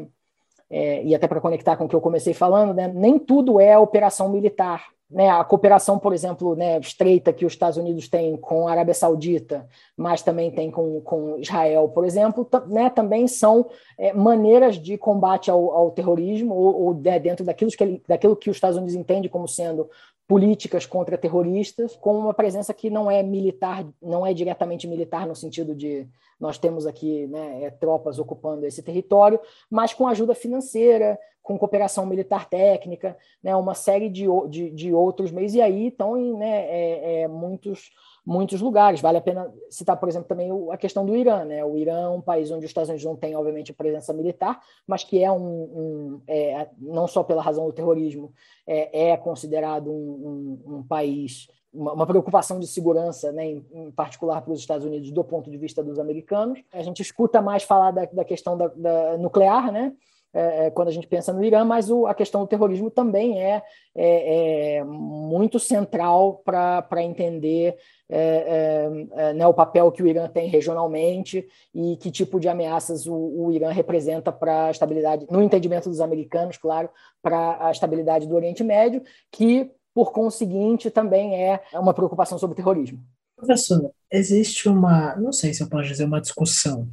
É, 0.71 1.03
e 1.03 1.15
até 1.15 1.27
para 1.27 1.41
conectar 1.41 1.77
com 1.77 1.85
o 1.85 1.89
que 1.89 1.97
eu 1.97 2.01
comecei 2.01 2.35
falando, 2.35 2.75
né, 2.75 2.93
nem 2.95 3.19
tudo 3.19 3.59
é 3.59 3.79
operação 3.79 4.29
militar 4.29 4.98
né, 5.11 5.31
a 5.31 5.43
cooperação, 5.43 5.99
por 5.99 6.13
exemplo, 6.13 6.55
né, 6.55 6.79
estreita 6.79 7.33
que 7.33 7.47
os 7.47 7.55
Estados 7.55 7.79
Unidos 7.79 8.09
têm 8.09 8.37
com 8.37 8.69
a 8.69 8.73
Arábia 8.73 8.93
Saudita, 8.93 9.67
mas 9.97 10.23
também 10.23 10.51
tem 10.51 10.71
com, 10.71 11.01
com 11.01 11.39
Israel, 11.39 11.89
por 11.89 12.05
exemplo, 12.05 12.47
né, 12.67 12.91
também 12.91 13.27
são 13.27 13.71
é, 13.97 14.13
maneiras 14.13 14.77
de 14.77 14.99
combate 14.99 15.51
ao, 15.51 15.71
ao 15.71 15.91
terrorismo 15.93 16.55
ou, 16.55 16.83
ou 16.83 16.95
né, 16.95 17.19
dentro 17.19 17.45
daquilo 17.45 17.71
que, 17.71 18.03
daquilo 18.07 18.37
que 18.37 18.51
os 18.51 18.57
Estados 18.57 18.77
Unidos 18.77 18.95
entende 18.95 19.31
como 19.31 19.49
sendo 19.49 19.89
políticas 20.29 20.85
contra 20.85 21.17
terroristas, 21.17 21.97
com 21.97 22.19
uma 22.19 22.35
presença 22.35 22.75
que 22.75 22.91
não 22.91 23.11
é 23.11 23.23
militar, 23.23 23.85
não 24.01 24.27
é 24.27 24.35
diretamente 24.35 24.87
militar 24.87 25.27
no 25.27 25.35
sentido 25.35 25.75
de 25.75 26.07
nós 26.39 26.59
temos 26.59 26.87
aqui 26.87 27.27
né, 27.27 27.65
é, 27.65 27.71
tropas 27.71 28.19
ocupando 28.19 28.67
esse 28.67 28.83
território, 28.83 29.41
mas 29.71 29.95
com 29.95 30.07
ajuda 30.07 30.35
financeira, 30.35 31.19
com 31.43 31.59
cooperação 31.59 32.05
militar 32.05 32.47
técnica, 32.47 33.17
né, 33.43 33.57
uma 33.57 33.75
série 33.75 34.11
de, 34.11 34.27
de, 34.51 34.71
de 34.71 34.93
outros 34.93 35.33
meios, 35.33 35.55
e 35.55 35.63
aí 35.63 35.89
estão 35.89 36.15
né, 36.37 36.67
é, 36.69 37.23
é, 37.23 37.29
muitos, 37.29 37.91
muitos 38.29 38.61
lugares. 38.61 39.01
Vale 39.01 39.17
a 39.17 39.23
pena 39.23 39.51
citar, 39.71 39.97
por 39.97 40.07
exemplo, 40.07 40.29
também 40.29 40.51
a 40.71 40.77
questão 40.77 41.07
do 41.07 41.17
Irã. 41.17 41.47
Né? 41.47 41.65
O 41.65 41.79
Irã 41.79 42.03
é 42.03 42.09
um 42.11 42.21
país 42.21 42.51
onde 42.51 42.67
os 42.67 42.71
Estados 42.71 42.91
Unidos 42.91 43.07
não 43.07 43.17
têm, 43.17 43.35
obviamente, 43.35 43.73
presença 43.73 44.13
militar, 44.13 44.61
mas 44.87 45.03
que 45.03 45.25
é 45.25 45.33
um, 45.33 45.39
um 45.39 46.21
é, 46.29 46.69
não 46.79 47.09
só 47.09 47.23
pela 47.23 47.43
razão 47.43 47.65
do 47.67 47.73
terrorismo, 47.73 48.31
é, 48.67 49.13
é 49.13 49.17
considerado 49.17 49.91
um, 49.91 50.61
um, 50.67 50.77
um 50.77 50.83
país 50.83 51.49
uma, 51.73 52.07
preocupação 52.07 52.59
de 52.59 52.67
segurança, 52.67 53.31
né, 53.33 53.47
em, 53.47 53.91
particular 53.93 54.41
para 54.43 54.53
os 54.53 54.61
Estados 54.61 54.87
Unidos, 54.87 55.11
do 55.11 55.25
ponto 55.25 55.51
de 55.51 55.57
vista 55.57 55.83
dos 55.83 55.99
americanos. 55.99 56.61
A 56.73 56.83
gente 56.83 57.01
escuta 57.01 57.41
mais 57.41 57.63
falar 57.63 57.93
da, 57.93 58.05
da 58.07 58.25
questão 58.25 58.57
da, 58.57 58.69
da 58.69 59.17
nuclear, 59.19 59.73
né? 59.73 59.95
É, 60.33 60.67
é, 60.67 60.71
quando 60.71 60.89
a 60.89 60.93
gente 60.93 61.07
pensa 61.07 61.33
no 61.33 61.43
Irã, 61.43 61.65
mas 61.65 61.91
o, 61.91 62.07
a 62.07 62.15
questão 62.15 62.43
do 62.43 62.47
terrorismo 62.47 62.91
também 62.91 63.43
é, 63.43 63.63
é, 63.95 64.77
é 64.77 64.85
muito 64.85 65.59
central 65.59 66.43
para 66.45 67.03
entender 67.03 67.77
é, 68.11 69.07
é, 69.17 69.33
né, 69.33 69.47
o 69.47 69.55
papel 69.55 69.91
que 69.91 70.03
o 70.03 70.07
Irã 70.07 70.29
tem 70.29 70.49
regionalmente 70.49 71.47
e 71.75 71.97
que 71.97 72.11
tipo 72.11 72.39
de 72.39 72.49
ameaças 72.49 73.07
o, 73.07 73.15
o 73.15 73.53
Irã 73.53 73.71
representa 73.71 74.31
para 74.31 74.67
a 74.67 74.71
estabilidade, 74.71 75.27
no 75.31 75.43
entendimento 75.43 75.89
dos 75.89 76.01
americanos, 76.01 76.59
claro, 76.59 76.91
para 77.23 77.67
a 77.67 77.71
estabilidade 77.71 78.27
do 78.27 78.35
Oriente 78.35 78.63
Médio, 78.63 79.03
que, 79.33 79.71
por 79.95 80.13
conseguinte, 80.13 80.91
também 80.91 81.43
é 81.43 81.61
uma 81.75 81.95
preocupação 81.95 82.39
sobre 82.39 82.53
o 82.53 82.57
terrorismo. 82.57 83.01
Professor, 83.35 83.91
existe 84.11 84.69
uma, 84.69 85.17
não 85.17 85.33
sei 85.33 85.55
se 85.55 85.63
eu 85.63 85.69
posso 85.69 85.89
dizer 85.89 86.05
uma 86.05 86.21
discussão 86.21 86.89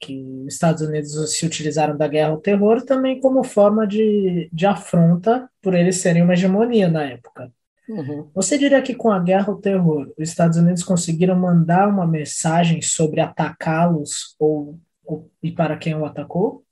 que 0.00 0.44
os 0.46 0.54
Estados 0.54 0.82
Unidos 0.82 1.32
se 1.32 1.44
utilizaram 1.44 1.96
da 1.96 2.08
guerra 2.08 2.30
ao 2.30 2.40
terror 2.40 2.82
também 2.82 3.20
como 3.20 3.44
forma 3.44 3.86
de, 3.86 4.48
de 4.52 4.66
afronta 4.66 5.48
por 5.60 5.74
eles 5.74 5.98
serem 5.98 6.22
uma 6.22 6.32
hegemonia 6.32 6.88
na 6.88 7.04
época. 7.04 7.52
Uhum. 7.88 8.30
Você 8.34 8.56
diria 8.56 8.80
que 8.80 8.94
com 8.94 9.10
a 9.10 9.18
guerra 9.18 9.48
ao 9.48 9.56
terror, 9.56 10.12
os 10.16 10.28
Estados 10.28 10.56
Unidos 10.56 10.82
conseguiram 10.82 11.36
mandar 11.36 11.88
uma 11.88 12.06
mensagem 12.06 12.80
sobre 12.80 13.20
atacá-los 13.20 14.34
ou, 14.38 14.78
ou, 15.04 15.28
e 15.42 15.50
para 15.50 15.76
quem 15.76 15.94
o 15.94 16.04
atacou? 16.04 16.64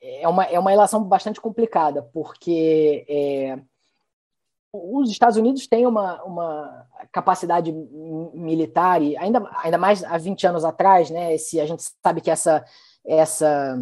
É 0.00 0.28
uma, 0.28 0.44
é 0.44 0.58
uma 0.58 0.70
relação 0.70 1.02
bastante 1.02 1.40
complicada, 1.40 2.02
porque 2.12 3.04
é, 3.08 3.58
os 4.76 5.10
Estados 5.10 5.36
Unidos 5.36 5.66
têm 5.66 5.86
uma, 5.86 6.22
uma 6.24 6.86
capacidade 7.12 7.72
militar, 8.34 9.02
e 9.02 9.16
ainda, 9.16 9.48
ainda 9.62 9.78
mais 9.78 10.04
há 10.04 10.16
20 10.18 10.46
anos 10.46 10.64
atrás, 10.64 11.10
né, 11.10 11.34
esse, 11.34 11.60
a 11.60 11.66
gente 11.66 11.82
sabe 12.02 12.20
que 12.20 12.30
essa, 12.30 12.64
essa, 13.04 13.78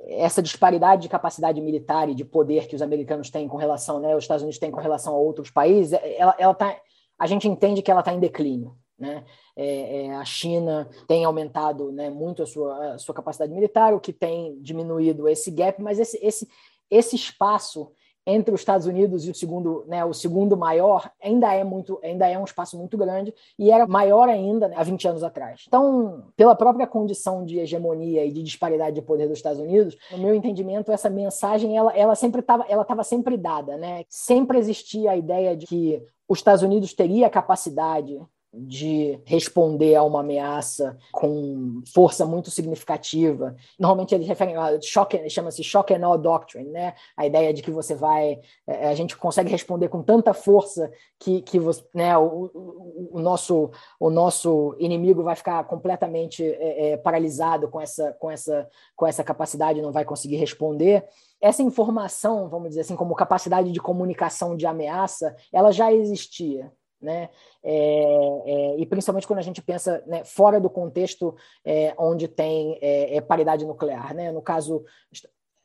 essa 0.00 0.42
disparidade 0.42 1.02
de 1.02 1.08
capacidade 1.08 1.60
militar 1.60 2.08
e 2.08 2.14
de 2.14 2.24
poder 2.24 2.66
que 2.66 2.76
os 2.76 2.82
americanos 2.82 3.30
têm 3.30 3.48
com 3.48 3.56
relação, 3.56 4.00
né, 4.00 4.14
os 4.16 4.24
Estados 4.24 4.42
Unidos 4.42 4.58
têm 4.58 4.70
com 4.70 4.80
relação 4.80 5.14
a 5.14 5.18
outros 5.18 5.50
países, 5.50 5.98
ela, 6.16 6.34
ela 6.38 6.54
tá, 6.54 6.76
a 7.18 7.26
gente 7.26 7.48
entende 7.48 7.82
que 7.82 7.90
ela 7.90 8.00
está 8.00 8.12
em 8.12 8.20
declínio. 8.20 8.76
Né? 8.98 9.24
É, 9.56 10.04
é, 10.06 10.14
a 10.14 10.24
China 10.24 10.88
tem 11.08 11.24
aumentado 11.24 11.90
né, 11.90 12.08
muito 12.08 12.42
a 12.42 12.46
sua, 12.46 12.94
a 12.94 12.98
sua 12.98 13.14
capacidade 13.14 13.52
militar, 13.52 13.92
o 13.92 14.00
que 14.00 14.12
tem 14.12 14.60
diminuído 14.60 15.28
esse 15.28 15.50
gap, 15.50 15.82
mas 15.82 15.98
esse, 15.98 16.18
esse, 16.24 16.48
esse 16.88 17.16
espaço 17.16 17.90
entre 18.26 18.54
os 18.54 18.60
Estados 18.60 18.86
Unidos 18.86 19.26
e 19.26 19.30
o 19.30 19.34
segundo, 19.34 19.84
né, 19.86 20.04
o 20.04 20.12
segundo 20.12 20.56
maior, 20.56 21.10
ainda 21.22 21.52
é 21.52 21.64
muito, 21.64 21.98
ainda 22.02 22.26
é 22.28 22.38
um 22.38 22.44
espaço 22.44 22.78
muito 22.78 22.96
grande 22.96 23.34
e 23.58 23.70
era 23.70 23.86
maior 23.86 24.28
ainda 24.28 24.68
né, 24.68 24.76
há 24.76 24.82
20 24.82 25.08
anos 25.08 25.22
atrás. 25.24 25.64
Então, 25.66 26.24
pela 26.36 26.54
própria 26.54 26.86
condição 26.86 27.44
de 27.44 27.58
hegemonia 27.58 28.24
e 28.24 28.32
de 28.32 28.42
disparidade 28.42 28.94
de 28.94 29.02
poder 29.02 29.28
dos 29.28 29.38
Estados 29.38 29.60
Unidos, 29.60 29.96
no 30.10 30.18
meu 30.18 30.34
entendimento, 30.34 30.92
essa 30.92 31.10
mensagem 31.10 31.76
ela, 31.76 31.92
ela 31.96 32.14
sempre 32.14 32.40
estava 32.40 32.64
ela 32.68 32.82
estava 32.82 33.02
sempre 33.02 33.36
dada, 33.36 33.76
né? 33.76 34.04
Sempre 34.08 34.58
existia 34.58 35.10
a 35.10 35.16
ideia 35.16 35.56
de 35.56 35.66
que 35.66 36.02
os 36.28 36.38
Estados 36.38 36.62
Unidos 36.62 36.94
teria 36.94 37.28
capacidade 37.28 38.20
de 38.52 39.18
responder 39.24 39.94
a 39.94 40.02
uma 40.02 40.20
ameaça 40.20 40.98
com 41.10 41.80
força 41.92 42.26
muito 42.26 42.50
significativa. 42.50 43.56
Normalmente 43.78 44.14
eles 44.14 44.28
referem 44.28 44.56
a 44.56 44.78
choque, 44.82 45.28
chama-se 45.30 45.64
shock 45.64 45.94
and 45.94 46.06
awe 46.06 46.18
doctrine, 46.18 46.68
né? 46.68 46.94
A 47.16 47.26
ideia 47.26 47.52
de 47.54 47.62
que 47.62 47.70
você 47.70 47.94
vai, 47.94 48.40
é, 48.66 48.88
a 48.88 48.94
gente 48.94 49.16
consegue 49.16 49.50
responder 49.50 49.88
com 49.88 50.02
tanta 50.02 50.34
força 50.34 50.90
que, 51.18 51.40
que 51.40 51.58
você, 51.58 51.82
né, 51.94 52.16
o, 52.18 52.50
o, 52.52 53.10
o 53.12 53.20
nosso 53.20 53.70
o 53.98 54.10
nosso 54.10 54.76
inimigo 54.78 55.22
vai 55.22 55.34
ficar 55.34 55.64
completamente 55.64 56.44
é, 56.44 56.90
é, 56.92 56.96
paralisado 56.98 57.68
com 57.68 57.80
essa 57.80 58.12
com 58.12 58.30
essa 58.30 58.68
com 58.94 59.06
essa 59.06 59.24
capacidade, 59.24 59.80
não 59.80 59.92
vai 59.92 60.04
conseguir 60.04 60.36
responder 60.36 61.04
essa 61.40 61.62
informação, 61.62 62.48
vamos 62.48 62.68
dizer 62.68 62.82
assim, 62.82 62.94
como 62.94 63.14
capacidade 63.14 63.72
de 63.72 63.80
comunicação 63.80 64.56
de 64.56 64.66
ameaça, 64.66 65.34
ela 65.52 65.72
já 65.72 65.92
existia 65.92 66.70
né? 67.02 67.28
É, 67.62 68.42
é, 68.46 68.76
e 68.78 68.86
principalmente 68.86 69.26
quando 69.26 69.40
a 69.40 69.42
gente 69.42 69.60
pensa 69.60 70.02
né, 70.06 70.24
fora 70.24 70.60
do 70.60 70.70
contexto 70.70 71.34
é, 71.64 71.94
onde 71.98 72.28
tem 72.28 72.78
é, 72.80 73.16
é, 73.16 73.20
paridade 73.20 73.66
nuclear, 73.66 74.14
né? 74.14 74.30
No 74.30 74.40
caso, 74.40 74.84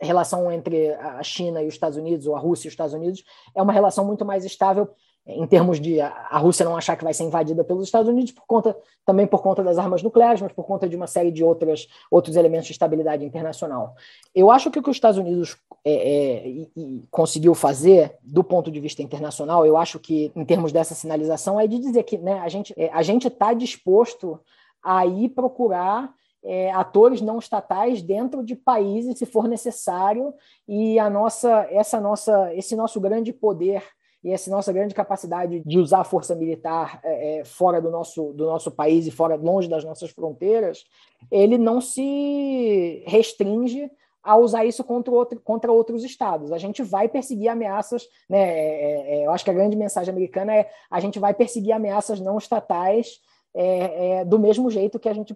relação 0.02 0.52
entre 0.52 0.94
a 0.96 1.22
China 1.24 1.62
e 1.62 1.68
os 1.68 1.74
Estados 1.74 1.98
Unidos, 1.98 2.28
ou 2.28 2.36
a 2.36 2.40
Rússia 2.40 2.68
e 2.68 2.70
os 2.70 2.74
Estados 2.74 2.94
Unidos, 2.94 3.24
é 3.56 3.62
uma 3.62 3.74
relação 3.74 4.06
muito 4.06 4.26
mais 4.26 4.46
estável 4.46 4.90
em 5.28 5.46
termos 5.46 5.80
de 5.80 6.00
a 6.00 6.38
Rússia 6.38 6.64
não 6.64 6.78
achar 6.78 6.96
que 6.96 7.04
vai 7.04 7.14
ser 7.14 7.24
invadida 7.24 7.64
pelos 7.64 7.84
Estados 7.84 8.08
Unidos 8.08 8.32
por 8.32 8.46
conta 8.46 8.78
também 9.06 9.28
por 9.28 9.42
conta 9.42 9.62
das 9.62 9.78
armas 9.78 10.02
nucleares, 10.02 10.42
mas 10.42 10.54
por 10.54 10.66
conta 10.66 10.88
de 10.88 10.96
uma 10.96 11.08
série 11.08 11.32
de 11.32 11.44
outras 11.44 11.88
outros 12.10 12.36
elementos 12.36 12.68
de 12.68 12.72
estabilidade 12.72 13.26
internacional. 13.26 13.96
Eu 14.34 14.50
acho 14.50 14.72
que 14.72 14.80
o 14.80 14.84
que 14.84 14.90
os 14.90 14.96
Estados 14.96 15.18
Unidos 15.18 15.58
é, 15.84 15.92
é, 15.92 16.48
e, 16.48 16.72
e 16.76 17.04
conseguiu 17.12 17.54
fazer 17.54 18.16
do 18.24 18.44
ponto 18.44 18.72
de 18.72 18.80
vista 18.80 19.04
internacional, 19.04 19.66
eu 19.66 19.76
acho 19.76 20.00
que 20.00 20.32
em 20.36 20.46
termos 20.46 20.72
dessa 20.72 20.96
sinalização 20.96 21.60
é 21.60 21.68
de 21.68 21.78
dizer 21.78 22.04
que 22.04 22.18
né, 22.18 22.40
a 22.40 22.48
gente 22.48 22.74
é, 22.78 22.90
a 22.94 23.02
gente 23.02 23.28
está 23.28 23.54
disposto 23.54 24.40
a 24.82 25.06
ir 25.06 25.30
procurar 25.30 26.14
é, 26.44 26.72
atores 26.72 27.20
não 27.20 27.40
estatais 27.40 28.02
dentro 28.02 28.42
de 28.42 28.56
países, 28.56 29.18
se 29.18 29.26
for 29.26 29.50
necessário, 29.50 30.34
e 30.66 30.98
a 30.98 31.10
nossa, 31.10 31.68
essa 31.70 32.00
nossa, 32.00 32.54
esse 32.54 32.76
nosso 32.76 33.02
grande 33.02 33.34
poder 33.34 33.84
e 34.24 34.32
essa 34.32 34.50
nossa 34.50 34.74
grande 34.74 34.96
capacidade 34.96 35.62
de 35.66 35.80
usar 35.80 36.00
a 36.00 36.04
força 36.04 36.36
militar 36.36 37.00
é, 37.04 37.40
é, 37.40 37.46
fora 37.46 37.82
do 37.82 37.90
nosso, 37.90 38.34
do 38.34 38.46
nosso 38.46 38.72
país 38.72 39.06
e 39.06 39.12
fora 39.12 39.36
longe 39.36 39.70
das 39.70 39.84
nossas 39.84 40.10
fronteiras, 40.10 40.84
ele 41.32 41.58
não 41.58 41.80
se 41.80 43.04
restringe 43.06 43.90
a 44.24 44.36
usar 44.36 44.66
isso 44.66 44.84
contra, 44.84 45.14
outro, 45.14 45.40
contra 45.40 45.72
outros 45.72 46.04
estados. 46.04 46.52
A 46.52 46.58
gente 46.58 46.84
vai 46.84 47.08
perseguir 47.08 47.48
ameaças, 47.48 48.06
né? 48.28 48.40
É, 48.40 48.66
é, 48.66 49.22
é 49.22 49.26
eu 49.26 49.32
acho 49.32 49.46
que 49.46 49.52
a 49.52 49.54
grande 49.54 49.78
mensagem 49.78 50.12
americana 50.12 50.54
é 50.54 50.70
a 50.92 51.00
gente 51.00 51.20
vai 51.20 51.34
perseguir 51.34 51.72
ameaças 51.72 52.20
não 52.20 52.38
estatais 52.38 53.22
é, 53.56 54.26
do 54.26 54.38
mesmo 54.38 54.70
jeito 54.70 55.00
que 55.00 55.08
a 55.08 55.14
gente 55.14 55.36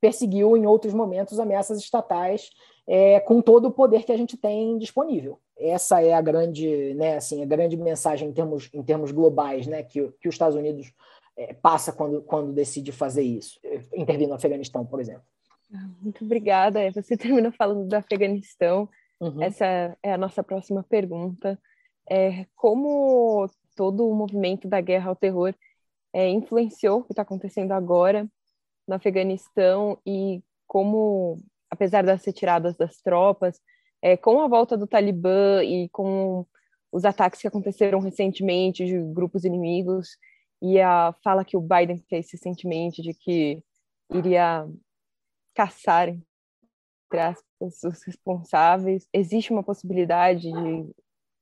perseguiu 0.00 0.56
em 0.56 0.66
outros 0.66 0.94
momentos 0.94 1.38
ameaças 1.38 1.78
estatais 1.78 2.50
com 3.24 3.40
todo 3.40 3.66
o 3.66 3.70
poder 3.70 4.02
que 4.02 4.10
a 4.10 4.16
gente 4.16 4.36
tem 4.36 4.76
disponível. 4.76 5.38
Essa 5.70 6.02
é 6.02 6.12
a 6.12 6.20
grande, 6.20 6.94
né, 6.94 7.16
assim, 7.16 7.42
a 7.42 7.46
grande 7.46 7.76
mensagem 7.76 8.28
em 8.28 8.32
termos, 8.32 8.68
em 8.72 8.82
termos 8.82 9.12
globais, 9.12 9.66
né, 9.66 9.82
que, 9.82 10.08
que 10.20 10.28
os 10.28 10.34
Estados 10.34 10.56
Unidos 10.56 10.92
é, 11.36 11.54
passa 11.54 11.92
quando, 11.92 12.22
quando 12.22 12.52
decide 12.52 12.92
fazer 12.92 13.22
isso, 13.22 13.60
intervir 13.94 14.28
no 14.28 14.34
Afeganistão, 14.34 14.84
por 14.84 15.00
exemplo. 15.00 15.22
Muito 16.00 16.24
obrigada. 16.24 16.90
Você 16.92 17.16
terminou 17.16 17.52
falando 17.52 17.88
do 17.88 17.94
Afeganistão. 17.94 18.88
Uhum. 19.20 19.42
Essa 19.42 19.96
é 20.02 20.12
a 20.12 20.18
nossa 20.18 20.42
próxima 20.42 20.82
pergunta. 20.82 21.58
É, 22.10 22.46
como 22.54 23.48
todo 23.76 24.08
o 24.08 24.14
movimento 24.14 24.68
da 24.68 24.80
guerra 24.80 25.08
ao 25.08 25.16
terror 25.16 25.54
é, 26.12 26.28
influenciou 26.28 27.00
o 27.00 27.04
que 27.04 27.12
está 27.12 27.22
acontecendo 27.22 27.72
agora 27.72 28.28
no 28.86 28.94
Afeganistão 28.94 29.98
e 30.04 30.42
como, 30.66 31.38
apesar 31.70 32.04
das 32.04 32.24
retiradas 32.24 32.76
das 32.76 33.00
tropas, 33.00 33.60
é, 34.02 34.16
com 34.16 34.40
a 34.40 34.48
volta 34.48 34.76
do 34.76 34.86
Talibã 34.86 35.62
e 35.62 35.88
com 35.90 36.44
os 36.90 37.04
ataques 37.04 37.40
que 37.40 37.48
aconteceram 37.48 38.00
recentemente 38.00 38.84
de 38.84 38.98
grupos 38.98 39.44
inimigos 39.44 40.18
e 40.60 40.80
a 40.80 41.14
fala 41.24 41.44
que 41.44 41.56
o 41.56 41.60
Biden 41.60 42.04
fez 42.08 42.30
recentemente 42.30 43.00
de 43.00 43.14
que 43.14 43.62
iria 44.12 44.68
caçar, 45.54 46.08
entre 46.08 47.20
aspas, 47.20 48.04
responsáveis, 48.04 49.08
existe 49.12 49.52
uma 49.52 49.62
possibilidade 49.62 50.50
de 50.50 50.94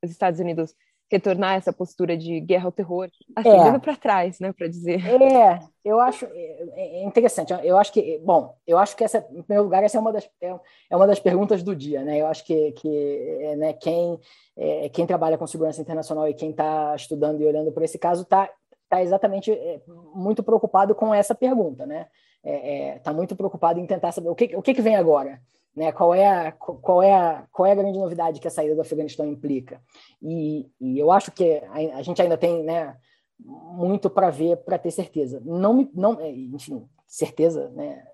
os 0.02 0.10
Estados 0.10 0.40
Unidos 0.40 0.74
retornar 1.10 1.56
essa 1.56 1.72
postura 1.72 2.16
de 2.16 2.38
guerra 2.40 2.66
ao 2.66 2.72
terror, 2.72 3.10
assim, 3.34 3.48
é. 3.48 3.78
para 3.78 3.96
trás, 3.96 4.38
né, 4.38 4.52
para 4.52 4.68
dizer. 4.68 5.04
É, 5.06 5.58
eu 5.84 5.98
acho 5.98 6.24
é, 6.26 7.00
é 7.00 7.04
interessante. 7.04 7.52
Eu 7.64 7.76
acho 7.76 7.92
que, 7.92 8.18
bom, 8.18 8.54
eu 8.66 8.78
acho 8.78 8.96
que 8.96 9.02
essa, 9.02 9.18
em 9.30 9.42
primeiro 9.42 9.64
lugar, 9.64 9.82
essa 9.82 9.98
é 9.98 10.00
uma 10.00 10.12
das, 10.12 10.28
é, 10.40 10.54
é 10.90 10.96
uma 10.96 11.06
das 11.06 11.18
perguntas 11.18 11.62
do 11.62 11.74
dia, 11.74 12.02
né? 12.02 12.20
Eu 12.20 12.26
acho 12.26 12.44
que, 12.44 12.72
que 12.72 13.56
né, 13.58 13.72
quem, 13.72 14.18
é, 14.56 14.88
quem 14.88 15.06
trabalha 15.06 15.36
com 15.36 15.46
segurança 15.46 15.80
internacional 15.80 16.28
e 16.28 16.34
quem 16.34 16.50
está 16.50 16.94
estudando 16.94 17.40
e 17.40 17.46
olhando 17.46 17.72
para 17.72 17.84
esse 17.84 17.98
caso 17.98 18.22
está 18.22 18.48
tá 18.90 19.00
exatamente 19.00 19.52
é, 19.52 19.80
muito 19.86 20.42
preocupado 20.42 20.94
com 20.96 21.14
essa 21.14 21.34
pergunta, 21.34 21.86
né? 21.86 22.08
Está 22.42 23.10
é, 23.10 23.14
é, 23.14 23.16
muito 23.16 23.36
preocupado 23.36 23.78
em 23.78 23.86
tentar 23.86 24.10
saber 24.10 24.28
o 24.28 24.34
que, 24.34 24.56
o 24.56 24.60
que, 24.60 24.74
que 24.74 24.82
vem 24.82 24.96
agora, 24.96 25.40
né? 25.74 25.92
Qual 25.92 26.12
é 26.12 26.26
a, 26.26 26.52
qual 26.52 27.00
é 27.00 27.14
a, 27.14 27.46
qual 27.52 27.66
é 27.66 27.72
a 27.72 27.76
grande 27.76 27.98
novidade 27.98 28.40
que 28.40 28.48
a 28.48 28.50
saída 28.50 28.74
do 28.74 28.80
Afeganistão 28.80 29.24
implica? 29.24 29.80
E, 30.20 30.68
e 30.80 30.98
eu 30.98 31.12
acho 31.12 31.30
que 31.30 31.62
a, 31.68 31.98
a 31.98 32.02
gente 32.02 32.20
ainda 32.20 32.36
tem, 32.36 32.64
né? 32.64 32.96
Muito 33.38 34.10
para 34.10 34.28
ver, 34.28 34.56
para 34.58 34.76
ter 34.76 34.90
certeza. 34.90 35.40
Não 35.44 35.72
me, 35.72 35.90
não, 35.94 36.20
é, 36.20 36.28
enfim, 36.28 36.84
certeza, 37.06 37.70
né? 37.70 38.04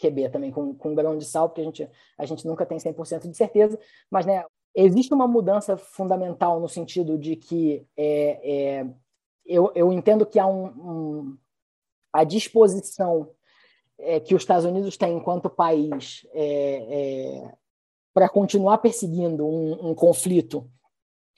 QB 0.00 0.28
também 0.28 0.52
com, 0.52 0.74
com 0.74 0.90
um 0.90 0.94
grão 0.94 1.16
de 1.16 1.24
sal, 1.24 1.48
porque 1.48 1.62
a 1.62 1.64
gente, 1.64 1.90
a 2.16 2.26
gente 2.26 2.46
nunca 2.46 2.66
tem 2.66 2.78
100% 2.78 3.28
de 3.28 3.36
certeza, 3.36 3.76
mas 4.08 4.24
né, 4.24 4.44
existe 4.74 5.12
uma 5.12 5.26
mudança 5.26 5.76
fundamental 5.76 6.60
no 6.60 6.68
sentido 6.68 7.18
de 7.18 7.34
que 7.34 7.84
é, 7.96 8.78
é, 8.78 8.86
eu, 9.48 9.72
eu 9.74 9.92
entendo 9.92 10.26
que 10.26 10.38
há 10.38 10.46
um, 10.46 10.66
um, 10.66 11.38
a 12.12 12.22
disposição 12.22 13.30
é, 13.98 14.20
que 14.20 14.34
os 14.34 14.42
Estados 14.42 14.64
Unidos 14.64 14.96
têm 14.96 15.16
enquanto 15.16 15.50
país 15.50 16.26
é, 16.32 17.46
é 17.46 17.54
para 18.12 18.28
continuar 18.28 18.78
perseguindo 18.78 19.46
um, 19.46 19.90
um, 19.90 19.94
conflito 19.94 20.68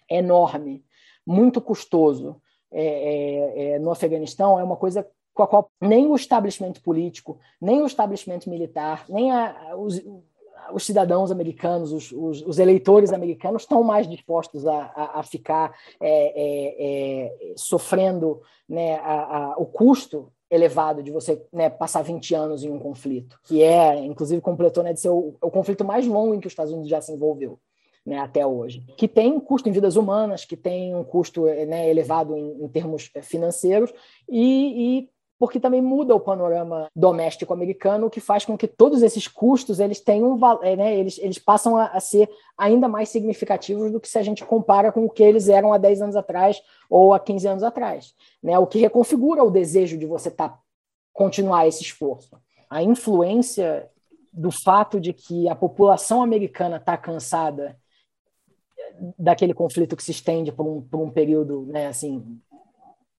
enorme, 0.08 0.84
muito 1.26 1.60
custoso 1.60 2.40
é, 2.70 2.84
é, 2.84 3.72
é, 3.72 3.78
no 3.78 3.90
Afeganistão 3.90 4.58
é 4.58 4.64
uma 4.64 4.76
coisa 4.76 5.06
com 5.34 5.42
a 5.42 5.46
qual 5.46 5.70
nem 5.80 6.06
o 6.06 6.16
estabelecimento 6.16 6.82
político, 6.82 7.38
nem 7.60 7.82
o 7.82 7.86
estabelecimento 7.86 8.48
militar, 8.48 9.04
nem 9.08 9.30
a, 9.30 9.76
os, 9.76 10.00
os 10.72 10.84
cidadãos 10.84 11.30
americanos, 11.30 11.92
os, 11.92 12.12
os, 12.12 12.42
os, 12.42 12.58
eleitores 12.58 13.12
americanos 13.12 13.62
estão 13.62 13.82
mais 13.82 14.08
dispostos 14.08 14.66
a, 14.66 14.92
a, 14.94 15.20
a 15.20 15.22
ficar 15.22 15.74
é, 16.00 16.08
é, 16.08 17.50
é, 17.50 17.54
sofrendo 17.56 18.40
né, 18.68 18.96
a, 18.96 19.54
o 19.56 19.66
custo 19.66 20.32
elevado 20.50 21.02
de 21.02 21.10
você 21.10 21.40
né, 21.52 21.70
passar 21.70 22.02
20 22.02 22.34
anos 22.34 22.64
em 22.64 22.70
um 22.70 22.78
conflito, 22.78 23.38
que 23.44 23.62
é, 23.62 23.96
inclusive, 24.04 24.40
completou 24.40 24.82
né, 24.82 24.92
de 24.92 25.00
ser 25.00 25.10
o, 25.10 25.36
o 25.40 25.50
conflito 25.50 25.84
mais 25.84 26.06
longo 26.06 26.34
em 26.34 26.40
que 26.40 26.46
os 26.46 26.52
Estados 26.52 26.72
Unidos 26.72 26.90
já 26.90 27.00
se 27.00 27.12
envolveu. 27.12 27.58
Né, 28.04 28.18
até 28.18 28.46
hoje, 28.46 28.82
que 28.96 29.06
tem 29.06 29.30
um 29.30 29.38
custo 29.38 29.68
em 29.68 29.72
vidas 29.72 29.94
humanas, 29.94 30.46
que 30.46 30.56
tem 30.56 30.94
um 30.94 31.04
custo 31.04 31.44
né, 31.44 31.88
elevado 31.90 32.34
em, 32.34 32.64
em, 32.64 32.66
termos 32.66 33.10
financeiros 33.22 33.92
e, 34.26 35.00
e 35.00 35.10
porque 35.40 35.58
também 35.58 35.80
muda 35.80 36.14
o 36.14 36.20
panorama 36.20 36.90
doméstico 36.94 37.54
americano, 37.54 38.06
o 38.06 38.10
que 38.10 38.20
faz 38.20 38.44
com 38.44 38.58
que 38.58 38.68
todos 38.68 39.02
esses 39.02 39.26
custos 39.26 39.80
eles 39.80 39.98
tenham 39.98 40.38
é, 40.60 40.76
né, 40.76 40.94
eles, 40.94 41.16
eles 41.16 41.38
passam 41.38 41.78
a, 41.78 41.86
a, 41.86 41.98
ser 41.98 42.28
ainda 42.58 42.86
mais 42.86 43.08
significativos 43.08 43.90
do 43.90 43.98
que 43.98 44.06
se 44.06 44.18
a 44.18 44.22
gente 44.22 44.44
compara 44.44 44.92
com 44.92 45.06
o 45.06 45.08
que 45.08 45.22
eles 45.22 45.48
eram 45.48 45.72
há 45.72 45.78
10 45.78 46.02
anos 46.02 46.16
atrás 46.16 46.60
ou 46.90 47.14
há 47.14 47.18
15 47.18 47.48
anos 47.48 47.62
atrás. 47.62 48.14
Né, 48.42 48.58
o 48.58 48.66
que 48.66 48.78
reconfigura 48.78 49.42
o 49.42 49.50
desejo 49.50 49.96
de 49.96 50.04
você 50.04 50.30
tá, 50.30 50.58
continuar 51.10 51.66
esse 51.66 51.82
esforço. 51.82 52.36
A 52.68 52.82
influência 52.82 53.88
do 54.30 54.50
fato 54.50 55.00
de 55.00 55.14
que 55.14 55.48
a 55.48 55.56
população 55.56 56.22
americana 56.22 56.76
está 56.76 56.98
cansada 56.98 57.78
daquele 59.18 59.54
conflito 59.54 59.96
que 59.96 60.04
se 60.04 60.10
estende 60.10 60.52
por 60.52 60.66
um, 60.66 60.82
por 60.82 61.00
um 61.00 61.10
período 61.10 61.62
né, 61.62 61.86
assim, 61.86 62.38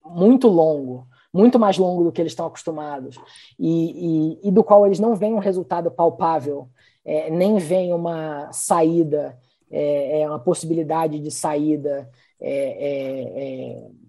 muito 0.06 0.48
longo, 0.48 1.08
muito 1.34 1.58
mais 1.58 1.78
longo 1.78 2.04
do 2.04 2.12
que 2.12 2.22
eles 2.22 2.32
estão 2.32 2.46
acostumados, 2.46 3.18
e, 3.58 4.40
e, 4.44 4.50
e 4.50 4.52
do 4.52 4.64
qual 4.64 4.86
eles 4.86 5.00
não 5.00 5.16
veem 5.16 5.34
um 5.34 5.40
resultado 5.40 5.90
palpável, 5.90 6.70
é, 7.06 7.30
nem 7.30 7.58
veem 7.58 7.94
uma 7.94 8.52
saída, 8.52 9.38
é, 9.70 10.22
é 10.22 10.28
uma 10.28 10.40
possibilidade 10.40 11.20
de 11.20 11.32
saída. 11.32 12.10
É, 12.40 12.54
é, 12.90 13.78
é 13.78 14.02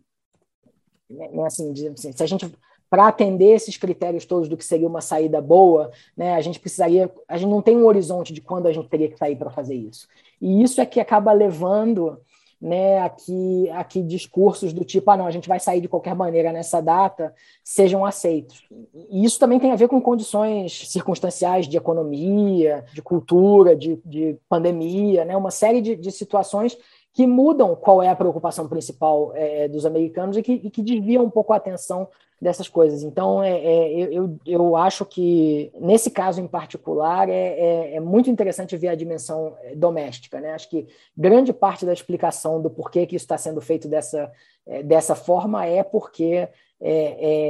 né, 1.10 1.28
assim, 1.44 1.72
assim, 1.88 2.12
se 2.12 2.22
a 2.22 2.26
gente 2.26 2.50
para 2.92 3.08
atender 3.08 3.54
esses 3.54 3.78
critérios 3.78 4.26
todos 4.26 4.50
do 4.50 4.56
que 4.56 4.64
seria 4.66 4.86
uma 4.86 5.00
saída 5.00 5.40
boa, 5.40 5.90
né, 6.14 6.34
a 6.34 6.42
gente 6.42 6.60
precisaria, 6.60 7.10
a 7.26 7.38
gente 7.38 7.48
não 7.48 7.62
tem 7.62 7.74
um 7.74 7.86
horizonte 7.86 8.34
de 8.34 8.42
quando 8.42 8.66
a 8.66 8.72
gente 8.72 8.86
teria 8.90 9.08
que 9.08 9.16
sair 9.16 9.34
para 9.34 9.48
fazer 9.48 9.74
isso. 9.74 10.06
E 10.38 10.62
isso 10.62 10.78
é 10.78 10.84
que 10.84 11.00
acaba 11.00 11.32
levando 11.32 12.20
né, 12.62 13.00
aqui, 13.00 13.68
aqui 13.70 14.00
discursos 14.00 14.72
do 14.72 14.84
tipo, 14.84 15.10
ah, 15.10 15.16
não, 15.16 15.26
a 15.26 15.32
gente 15.32 15.48
vai 15.48 15.58
sair 15.58 15.80
de 15.80 15.88
qualquer 15.88 16.14
maneira 16.14 16.52
nessa 16.52 16.80
data, 16.80 17.34
sejam 17.64 18.04
aceitos. 18.06 18.62
E 19.10 19.24
isso 19.24 19.36
também 19.36 19.58
tem 19.58 19.72
a 19.72 19.76
ver 19.76 19.88
com 19.88 20.00
condições 20.00 20.88
circunstanciais 20.88 21.66
de 21.66 21.76
economia, 21.76 22.84
de 22.94 23.02
cultura, 23.02 23.74
de, 23.74 24.00
de 24.04 24.36
pandemia, 24.48 25.24
né, 25.24 25.36
uma 25.36 25.50
série 25.50 25.80
de, 25.80 25.96
de 25.96 26.12
situações 26.12 26.78
que 27.12 27.26
mudam 27.26 27.74
qual 27.74 28.00
é 28.00 28.08
a 28.08 28.16
preocupação 28.16 28.68
principal 28.68 29.32
é, 29.34 29.66
dos 29.66 29.84
americanos 29.84 30.36
e 30.36 30.42
que, 30.42 30.52
e 30.52 30.70
que 30.70 30.82
desviam 30.82 31.24
um 31.24 31.30
pouco 31.30 31.52
a 31.52 31.56
atenção 31.56 32.08
dessas 32.42 32.68
coisas. 32.68 33.04
Então, 33.04 33.40
é, 33.40 33.52
é, 33.52 34.02
eu, 34.10 34.36
eu 34.44 34.76
acho 34.76 35.06
que, 35.06 35.72
nesse 35.80 36.10
caso 36.10 36.40
em 36.40 36.48
particular, 36.48 37.28
é, 37.28 37.34
é, 37.34 37.94
é, 37.94 38.00
muito 38.00 38.28
interessante 38.28 38.76
ver 38.76 38.88
a 38.88 38.96
dimensão 38.96 39.56
é, 39.62 39.76
doméstica. 39.76 40.40
Né? 40.40 40.50
Acho 40.50 40.68
que 40.68 40.88
grande 41.16 41.52
parte 41.52 41.86
da 41.86 41.92
explicação 41.92 42.60
do 42.60 42.68
porquê 42.68 43.06
que 43.06 43.14
isso 43.14 43.22
está 43.22 43.38
sendo 43.38 43.60
feito 43.60 43.86
dessa, 43.86 44.28
é, 44.66 44.82
dessa 44.82 45.14
forma 45.14 45.64
é 45.64 45.84
porque 45.84 46.48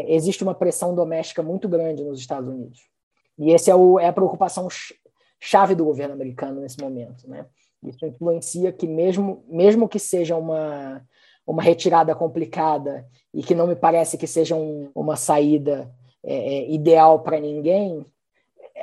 existe 0.08 0.42
uma 0.42 0.54
pressão 0.54 0.94
doméstica 0.94 1.42
muito 1.42 1.66
grande 1.66 2.04
nos 2.04 2.20
Estados 2.20 2.50
Unidos. 2.50 2.80
E 3.38 3.50
essa 3.54 3.70
é, 3.70 3.74
é 4.02 4.08
a 4.08 4.12
preocupação 4.12 4.68
chave 5.40 5.74
do 5.74 5.86
governo 5.86 6.12
americano 6.12 6.60
nesse 6.60 6.78
momento. 6.78 7.26
Né? 7.26 7.46
Isso 7.82 8.04
influencia 8.04 8.70
que, 8.70 8.86
mesmo, 8.86 9.42
mesmo 9.48 9.88
que 9.88 9.98
seja 9.98 10.36
uma 10.36 11.02
uma 11.46 11.62
retirada 11.62 12.14
complicada 12.14 13.06
e 13.34 13.42
que 13.42 13.54
não 13.54 13.66
me 13.66 13.76
parece 13.76 14.16
que 14.16 14.26
seja 14.26 14.54
um, 14.54 14.90
uma 14.94 15.16
saída 15.16 15.90
é, 16.24 16.34
é 16.34 16.70
ideal 16.70 17.20
para 17.20 17.40
ninguém, 17.40 18.06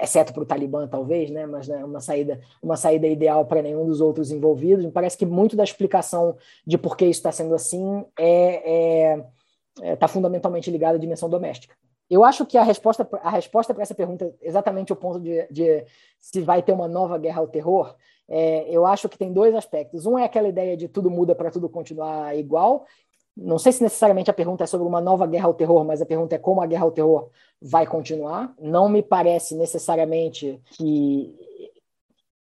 exceto 0.01 0.33
para 0.33 0.43
o 0.43 0.45
Talibã 0.45 0.87
talvez, 0.87 1.29
né? 1.29 1.45
Mas 1.45 1.67
né, 1.67 1.83
uma 1.83 1.99
saída 1.99 2.39
uma 2.61 2.75
saída 2.75 3.07
ideal 3.07 3.45
para 3.45 3.61
nenhum 3.61 3.85
dos 3.85 4.01
outros 4.01 4.31
envolvidos. 4.31 4.85
Me 4.85 4.91
parece 4.91 5.17
que 5.17 5.25
muito 5.25 5.55
da 5.55 5.63
explicação 5.63 6.37
de 6.65 6.77
por 6.77 6.95
que 6.97 7.05
isso 7.05 7.19
está 7.19 7.31
sendo 7.31 7.55
assim 7.55 8.05
é 8.17 9.15
está 9.75 9.85
é, 9.85 9.91
é 9.91 9.95
tá 9.95 10.07
fundamentalmente 10.07 10.69
ligada 10.71 10.97
à 10.97 10.99
dimensão 10.99 11.29
doméstica. 11.29 11.75
Eu 12.09 12.23
acho 12.23 12.45
que 12.45 12.57
a 12.57 12.63
resposta 12.63 13.07
a 13.21 13.29
resposta 13.29 13.73
para 13.73 13.83
essa 13.83 13.95
pergunta 13.95 14.33
exatamente 14.41 14.91
o 14.91 14.95
ponto 14.95 15.19
de, 15.19 15.47
de 15.51 15.85
se 16.19 16.41
vai 16.41 16.61
ter 16.61 16.71
uma 16.71 16.87
nova 16.87 17.17
guerra 17.17 17.39
ao 17.39 17.47
terror 17.47 17.95
é, 18.29 18.69
eu 18.69 18.85
acho 18.85 19.09
que 19.09 19.17
tem 19.17 19.33
dois 19.33 19.55
aspectos. 19.55 20.05
Um 20.05 20.17
é 20.17 20.23
aquela 20.23 20.47
ideia 20.47 20.77
de 20.77 20.87
tudo 20.87 21.09
muda 21.09 21.33
para 21.33 21.49
tudo 21.49 21.67
continuar 21.67 22.37
igual. 22.37 22.85
Não 23.35 23.57
sei 23.57 23.71
se 23.71 23.81
necessariamente 23.81 24.29
a 24.29 24.33
pergunta 24.33 24.63
é 24.63 24.67
sobre 24.67 24.85
uma 24.85 25.01
nova 25.01 25.25
guerra 25.25 25.47
ao 25.47 25.53
terror, 25.53 25.83
mas 25.83 26.01
a 26.01 26.05
pergunta 26.05 26.35
é 26.35 26.37
como 26.37 26.61
a 26.61 26.67
guerra 26.67 26.83
ao 26.83 26.91
terror 26.91 27.29
vai 27.61 27.87
continuar. 27.87 28.53
Não 28.59 28.87
me 28.87 29.01
parece 29.01 29.55
necessariamente 29.55 30.61
que, 30.71 31.33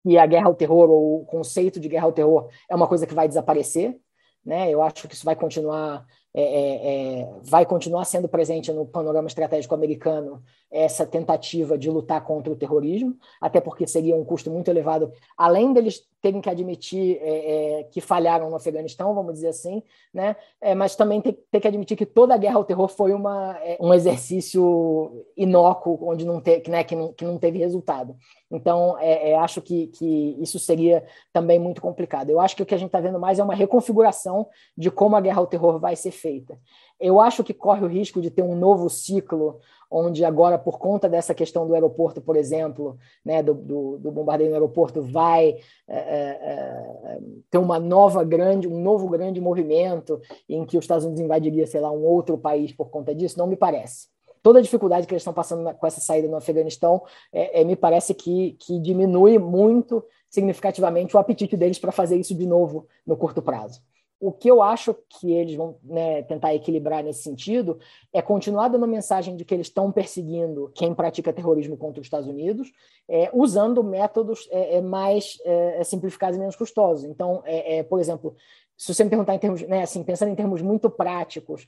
que 0.03 0.19
a 0.19 0.27
guerra 0.27 0.47
ao 0.47 0.55
terror 0.55 0.91
ou 0.91 1.23
o 1.23 1.27
conceito 1.27 1.79
de 1.79 1.89
guerra 1.89 2.07
ao 2.07 2.13
terror 2.13 2.49
é 2.69 2.75
uma 2.75 2.89
coisa 2.89 3.07
que 3.07 3.15
vai 3.15 3.29
desaparecer. 3.29 4.01
Né? 4.45 4.71
Eu 4.71 4.83
acho 4.83 5.07
que 5.07 5.15
isso 5.15 5.25
vai 5.25 5.37
continuar 5.37 6.05
é, 6.33 6.43
é, 6.43 7.21
é, 7.21 7.29
vai 7.43 7.67
continuar 7.67 8.05
sendo 8.05 8.29
presente 8.29 8.73
no 8.73 8.87
panorama 8.87 9.27
estratégico 9.27 9.75
americano 9.75 10.41
essa 10.71 11.05
tentativa 11.05 11.77
de 11.77 11.91
lutar 11.91 12.23
contra 12.23 12.53
o 12.53 12.57
terrorismo, 12.57 13.17
até 13.41 13.61
porque 13.61 13.85
seria 13.85 14.15
um 14.15 14.25
custo 14.25 14.49
muito 14.49 14.71
elevado, 14.71 15.13
além 15.37 15.73
deles 15.73 16.09
terem 16.23 16.41
que 16.41 16.51
admitir 16.51 17.19
é, 17.23 17.81
é, 17.81 17.85
que 17.85 18.01
falharam 18.01 18.51
no 18.51 18.57
Afeganistão, 18.57 19.15
vamos 19.15 19.35
dizer 19.35 19.49
assim, 19.49 19.83
né? 20.13 20.37
É, 20.61 20.75
mas 20.75 20.95
também 20.95 21.21
ter, 21.21 21.33
ter, 21.51 21.61
que 21.61 21.67
admitir 21.67 21.97
que 21.97 22.07
toda 22.07 22.35
a 22.35 22.37
guerra 22.37 22.57
ao 22.57 22.65
terror 22.65 22.89
foi 22.89 23.13
uma, 23.13 23.59
um 23.81 23.93
exercício 23.93 25.25
inócuo, 25.37 25.99
onde 26.03 26.27
não, 26.27 26.41
te, 26.41 26.63
né, 26.69 26.85
que, 26.85 26.95
não, 26.95 27.13
que 27.13 27.25
não 27.25 27.39
teve 27.39 27.59
resultado. 27.59 28.15
Então, 28.51 28.97
acho 29.41 29.63
que, 29.63 29.87
que 29.87 30.37
isso 30.41 30.59
seria 30.59 31.05
também 31.33 31.59
muito 31.59 31.81
complicado. 31.81 32.31
Eu 32.31 32.41
acho 32.41 32.57
que 32.57 32.63
o 32.63 32.67
que 32.67 32.75
a 32.75 32.79
gente 32.79 32.89
está 32.89 33.01
vendo 33.01 33.19
mais 33.19 33.39
é 33.39 33.45
uma 33.45 33.55
reconfiguração 33.55 34.49
de 34.77 34.91
como 34.91 35.17
a 35.17 35.21
guerra 35.21 35.39
ao 35.39 35.47
terror 35.47 35.79
vai 35.79 35.95
ser 35.95 36.11
feita. 36.21 36.59
Eu 37.01 37.19
acho 37.19 37.43
que 37.43 37.55
corre 37.55 37.85
o 37.85 37.89
risco 37.89 38.21
de 38.21 38.31
ter 38.31 38.43
um 38.43 38.55
novo 38.55 38.89
ciclo, 38.91 39.59
onde 39.91 40.25
agora, 40.25 40.57
por 40.57 40.79
conta 40.79 41.09
dessa 41.09 41.35
questão 41.35 41.67
do 41.67 41.75
aeroporto, 41.75 42.21
por 42.21 42.37
exemplo, 42.37 42.97
né, 43.25 43.43
do, 43.43 43.55
do, 43.55 43.99
do 43.99 44.13
bombardeio 44.13 44.51
no 44.51 44.57
aeroporto, 44.57 45.03
vai 45.03 45.57
é, 45.89 45.99
é, 45.99 47.19
ter 47.51 47.59
uma 47.59 47.81
nova 47.81 48.23
grande, 48.23 48.69
um 48.69 48.81
novo 48.81 49.09
grande 49.09 49.41
movimento 49.41 50.21
em 50.49 50.65
que 50.65 50.79
os 50.79 50.85
Estados 50.85 51.05
Unidos 51.05 51.25
invadiria, 51.25 51.67
sei 51.67 51.81
lá, 51.81 51.91
um 51.91 52.05
outro 52.05 52.39
país 52.39 52.73
por 52.73 52.91
conta 52.91 53.15
disso, 53.15 53.39
não 53.39 53.49
me 53.49 53.57
parece. 53.57 54.09
Toda 54.43 54.59
a 54.59 54.63
dificuldade 54.63 55.07
que 55.07 55.13
eles 55.13 55.23
estão 55.23 55.35
passando 55.35 55.75
com 55.75 55.87
essa 55.87 56.01
saída 56.01 56.29
no 56.29 56.37
Afeganistão, 56.37 57.03
é, 57.33 57.61
é, 57.61 57.65
me 57.65 57.77
parece 57.77 58.15
que, 58.15 58.57
que 58.61 58.79
diminui 58.79 59.39
muito 59.39 60.05
significativamente 60.31 61.17
o 61.17 61.19
apetite 61.19 61.57
deles 61.57 61.79
para 61.79 61.91
fazer 61.91 62.17
isso 62.17 62.35
de 62.35 62.47
novo 62.47 62.87
no 63.05 63.17
curto 63.17 63.43
prazo 63.43 63.83
o 64.21 64.31
que 64.31 64.51
eu 64.51 64.63
acho 64.63 64.95
que 65.09 65.33
eles 65.33 65.55
vão 65.55 65.79
né, 65.83 66.23
tentar 66.23 66.55
equilibrar 66.55 67.03
nesse 67.03 67.23
sentido 67.23 67.79
é 68.13 68.21
continuar 68.21 68.69
dando 68.69 68.87
mensagem 68.87 69.35
de 69.35 69.47
que 69.47 69.55
eles 69.55 69.69
estão 69.69 69.91
perseguindo 69.91 70.71
quem 70.75 70.95
pratica 70.95 71.33
terrorismo 71.33 71.75
contra 71.75 72.03
os 72.03 72.07
Estados 72.07 72.29
Unidos, 72.29 72.71
é, 73.09 73.31
usando 73.33 73.83
métodos 73.83 74.47
é, 74.53 74.77
é 74.77 74.81
mais 74.83 75.39
é, 75.43 75.81
é, 75.81 75.85
simplificados 75.85 76.37
e 76.37 76.39
menos 76.39 76.55
custosos. 76.55 77.07
Então, 77.07 77.43
é, 77.47 77.83
por 77.83 77.99
exemplo, 77.99 78.37
se 78.77 78.93
você 78.93 79.05
me 79.05 79.11
perguntar 79.11 79.35
em 79.35 79.39
termos, 79.39 79.63
né, 79.63 79.83
assim, 79.83 80.03
pensando 80.05 80.31
em 80.31 80.37
termos 80.37 80.61
muito 80.61 80.91
práticos, 80.91 81.67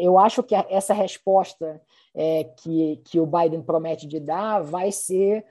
eu 0.00 0.18
acho 0.18 0.42
que 0.42 0.54
essa 0.54 0.94
resposta 0.94 1.78
que, 2.56 3.02
que 3.04 3.20
o 3.20 3.26
Biden 3.26 3.60
promete 3.60 4.06
de 4.06 4.18
dar 4.18 4.62
vai 4.62 4.90
ser, 4.90 5.44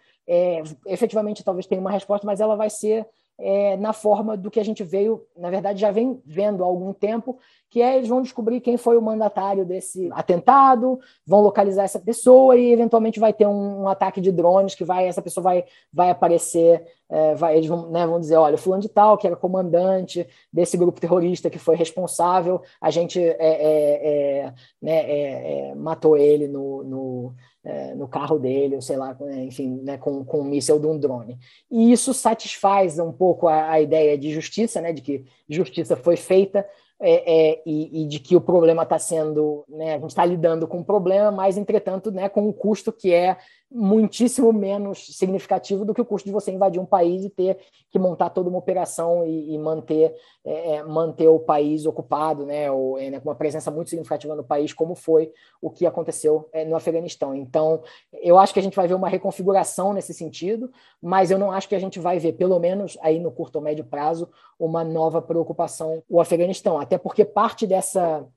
efetivamente, 0.88 1.44
talvez 1.44 1.68
tenha 1.68 1.80
uma 1.80 1.92
resposta, 1.92 2.26
mas 2.26 2.40
ela 2.40 2.56
vai 2.56 2.72
ser 2.72 3.06
é, 3.42 3.76
na 3.76 3.92
forma 3.92 4.38
do 4.38 4.52
que 4.52 4.60
a 4.60 4.64
gente 4.64 4.84
veio, 4.84 5.26
na 5.36 5.50
verdade, 5.50 5.82
já 5.82 5.90
vem 5.90 6.22
vendo 6.26 6.64
há 6.64 6.68
algum 6.68 6.94
tempo, 6.94 7.40
que 7.72 7.82
é 7.82 7.98
eles 7.98 8.08
vão 8.08 8.22
descobrir 8.22 8.62
quem 8.62 8.78
foi 8.78 8.98
o 8.98 9.02
mandatário 9.02 9.66
desse 9.66 10.10
atentado, 10.12 11.00
vão 11.26 11.42
localizar 11.42 11.84
essa 11.84 12.00
pessoa 12.00 12.56
e 12.56 12.72
eventualmente 12.72 13.20
vai 13.20 13.34
ter 13.34 13.48
um, 13.48 13.84
um 13.84 13.88
ataque 13.88 14.22
de 14.22 14.32
drones 14.32 14.76
que 14.76 14.84
vai, 14.84 15.08
essa 15.08 15.22
pessoa 15.22 15.44
vai, 15.44 15.66
vai 15.92 16.10
aparecer, 16.12 16.86
é, 17.10 17.34
vai, 17.34 17.58
eles 17.58 17.68
vão, 17.68 17.90
né, 17.90 18.06
vão 18.06 18.20
dizer, 18.20 18.36
olha, 18.36 18.58
fulano 18.58 18.82
de 18.82 18.90
tal, 18.90 19.18
que 19.18 19.26
era 19.26 19.36
comandante 19.36 20.28
desse 20.52 20.78
grupo 20.78 21.02
terrorista 21.02 21.50
que 21.50 21.58
foi 21.58 21.76
responsável, 21.76 22.62
a 22.80 22.92
gente 22.92 23.20
é, 23.20 23.36
é, 23.40 24.44
é 24.46 24.54
né, 24.82 25.72
é, 25.72 25.76
matou 25.76 26.16
ele 26.16 26.48
no, 26.48 26.84
no 26.84 27.34
é, 27.64 27.94
no 27.94 28.08
carro 28.08 28.40
dele, 28.40 28.76
ou 28.76 28.82
sei 28.82 28.98
lá, 28.98 29.16
enfim, 29.44 29.82
né, 29.84 29.98
com, 29.98 30.26
com 30.26 30.42
um 30.42 30.44
míssel 30.44 30.80
de 30.80 30.88
um 30.88 30.98
drone. 30.98 31.38
E 31.70 31.92
isso 31.92 32.14
satisfaz 32.14 32.98
um 33.00 33.12
pouco 33.12 33.48
a, 33.48 33.72
a 33.72 33.82
ideia 33.82 34.18
de 34.18 34.32
justiça, 34.32 34.82
né, 34.82 34.92
de 34.92 35.02
que 35.02 35.26
justiça 35.48 35.96
foi 35.96 36.18
feita, 36.18 36.66
é, 37.00 37.52
é, 37.52 37.62
e, 37.66 38.04
e, 38.04 38.08
de 38.08 38.20
que 38.20 38.36
o 38.36 38.42
problema 38.42 38.84
está 38.84 39.00
sendo, 39.00 39.66
né, 39.68 39.96
a 39.96 40.00
gente 40.00 40.10
está 40.10 40.24
lidando 40.24 40.68
com 40.68 40.82
o 40.82 40.86
problema, 40.86 41.32
mas, 41.32 41.58
entretanto, 41.58 42.12
né, 42.12 42.30
com 42.30 42.48
um 42.48 42.54
custo 42.54 42.92
que 42.92 43.12
é 43.12 43.38
muitíssimo 43.74 44.52
menos 44.52 45.16
significativo 45.16 45.86
do 45.86 45.94
que 45.94 46.02
o 46.02 46.06
custo 46.06 46.28
de 46.28 46.34
você 46.34 46.52
invadir 46.52 46.80
um 46.80 46.86
país 46.86 47.24
e 47.24 47.30
ter 47.30 47.58
que 47.90 47.98
montar 47.98 48.30
toda 48.30 48.50
uma 48.50 48.60
operação 48.60 49.26
e, 49.26 49.54
e 49.54 49.58
manter, 49.58 50.14
é, 50.44 50.76
é 50.76 50.84
manter 50.84 51.30
o 51.30 51.40
país 51.40 51.86
ocupado, 51.86 52.46
né, 52.46 52.70
ou, 52.70 52.98
é, 52.98 53.10
né, 53.10 53.22
uma 53.24 53.34
presença 53.34 53.72
muito 53.72 53.90
significativa 53.90 54.36
no 54.36 54.44
país, 54.44 54.74
como 54.74 54.94
foi 54.94 55.32
o 55.62 55.70
que 55.70 55.86
aconteceu 55.86 56.50
é, 56.52 56.66
no 56.66 56.76
Afeganistão. 56.76 57.34
Então, 57.34 57.82
eu 58.22 58.38
acho 58.38 58.54
que 58.54 58.60
a 58.60 58.64
gente 58.64 58.76
vai 58.76 58.88
ver 58.88 58.94
uma 58.96 59.08
reconfiguração 59.08 59.94
nesse 59.94 60.14
sentido, 60.14 60.70
mas 61.02 61.32
eu 61.32 61.40
não 61.40 61.52
acho 61.52 61.70
que 61.70 61.76
a 61.76 61.80
gente 61.80 62.00
vai 62.00 62.20
ver, 62.20 62.34
pelo 62.34 62.60
menos 62.60 62.98
aí 63.02 63.20
no 63.20 63.32
curto 63.32 63.56
ou 63.56 63.62
médio 63.62 63.86
prazo, 63.86 64.30
uma 64.60 64.84
nova 64.84 65.22
preocupação 65.22 66.04
o 66.10 66.20
Afeganistão, 66.20 66.80
até 66.80 66.98
porque 66.98 67.24
parte 67.24 67.66
dessa 67.66 68.28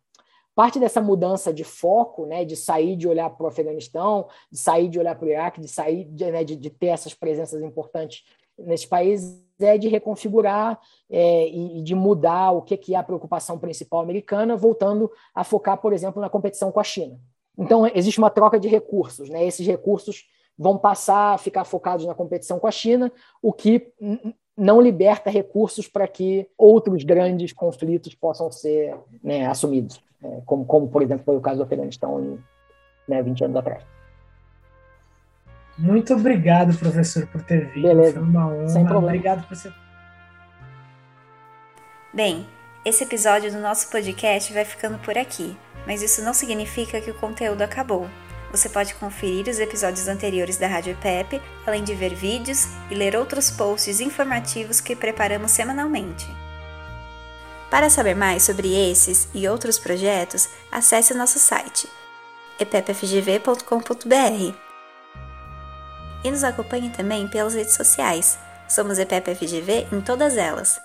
parte 0.55 0.79
dessa 0.79 1.01
mudança 1.01 1.53
de 1.53 1.65
foco, 1.65 2.27
né, 2.27 2.45
de 2.45 2.57
sair 2.57 2.97
de 2.97 3.09
olhar 3.09 3.29
para 3.31 3.45
o 3.45 3.49
Afeganistão, 3.49 4.29
de 4.51 4.59
sair 4.59 4.89
de 4.89 4.99
olhar 4.99 5.15
para 5.17 5.27
o 5.27 5.29
Iraque, 5.29 5.61
de 5.61 5.69
sair 5.69 6.05
de, 6.05 6.31
né, 6.31 6.45
de, 6.45 6.57
de, 6.57 6.71
ter 6.71 6.89
essas 6.89 7.13
presenças 7.13 7.63
importantes 7.63 8.25
nesses 8.57 8.87
países, 8.87 9.43
é 9.61 9.79
de 9.79 9.89
reconfigurar 9.89 10.81
é, 11.11 11.49
e, 11.49 11.79
e, 11.79 11.83
de 11.83 11.95
mudar 11.95 12.53
o 12.53 12.63
que, 12.63 12.77
que 12.77 12.95
é 12.95 12.99
a 12.99 13.03
preocupação 13.03 13.59
principal 13.59 14.01
americana, 14.01 14.57
voltando 14.57 15.11
a 15.35 15.45
focar, 15.45 15.79
por 15.79 15.93
exemplo, 15.93 16.21
na 16.21 16.29
competição 16.29 16.71
com 16.73 16.81
a 16.81 16.85
China. 16.85 17.19
Então, 17.57 17.87
existe 17.95 18.19
uma 18.19 18.31
troca 18.31 18.59
de 18.59 18.69
recursos. 18.69 19.29
Né? 19.29 19.47
Esses 19.47 19.67
recursos 19.67 20.25
vão 20.59 20.77
passar 20.77 21.35
a 21.35 21.39
ficar 21.39 21.65
focados 21.65 22.07
na 22.07 22.15
competição 22.15 22.59
com 22.59 22.67
a 22.67 22.71
China, 22.71 23.13
o 23.43 23.53
que 23.53 23.93
não 24.57 24.81
liberta 24.81 25.31
recursos 25.31 25.89
para 25.89 26.07
que 26.07 26.49
outros 26.57 27.03
grandes 27.03 27.53
conflitos 27.53 28.15
possam 28.15 28.51
ser 28.51 28.97
né, 29.23 29.47
assumidos, 29.47 30.01
é, 30.25 30.41
como, 30.47 30.65
como, 30.65 30.89
por 30.89 31.03
exemplo, 31.03 31.25
foi 31.25 31.37
o 31.37 31.41
caso 31.41 31.59
do 31.59 31.65
Afeganistão 31.65 32.39
né, 33.07 33.23
20 33.23 33.45
anos 33.45 33.57
atrás. 33.57 33.83
Muito 35.77 36.15
obrigado, 36.15 36.77
professor, 36.79 37.27
por 37.27 37.43
ter 37.43 37.67
vindo. 37.67 37.89
Beleza. 37.89 38.15
Foi 38.15 38.23
uma 38.23 38.47
honra. 38.47 38.69
Sem 38.69 38.85
problema. 38.85 39.09
Obrigado 39.09 39.47
por 39.47 39.57
ser. 39.57 39.73
Bem, 42.13 42.47
esse 42.85 43.03
episódio 43.03 43.53
do 43.53 43.59
nosso 43.59 43.91
podcast 43.91 44.53
vai 44.53 44.65
ficando 44.65 44.99
por 44.99 45.19
aqui, 45.19 45.57
mas 45.87 46.01
isso 46.01 46.23
não 46.23 46.33
significa 46.33 47.01
que 47.01 47.11
o 47.11 47.15
conteúdo 47.15 47.63
acabou. 47.63 48.07
Você 48.53 48.69
pode 48.69 48.95
conferir 48.95 49.49
os 49.49 49.59
episódios 49.59 50.07
anteriores 50.07 50.57
da 50.57 50.69
Rádio 50.69 50.93
EPEP, 50.93 51.43
além 51.67 51.83
de 51.83 51.93
ver 51.93 52.15
vídeos 52.15 52.69
e 52.89 52.95
ler 52.95 53.17
outros 53.17 53.51
posts 53.51 54.01
informativos 54.01 54.81
que 54.81 54.95
preparamos 54.95 55.51
semanalmente. 55.51 56.44
Para 57.75 57.91
saber 57.91 58.15
mais 58.15 58.45
sobre 58.45 58.73
esses 58.73 59.27
e 59.35 59.49
outros 59.49 59.81
projetos, 59.81 60.49
acesse 60.71 61.13
nosso 61.13 61.41
site 61.41 61.89
epepfgv.com.br 62.57 64.55
e 66.23 66.31
nos 66.31 66.45
acompanhe 66.45 66.91
também 66.91 67.27
pelas 67.27 67.53
redes 67.53 67.75
sociais. 67.75 68.39
Somos 68.69 69.01
EPEPFGV 69.01 69.89
em 69.91 70.01
todas 70.01 70.37
elas. 70.37 70.81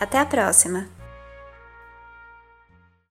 Até 0.00 0.18
a 0.18 0.26
próxima! 0.26 0.88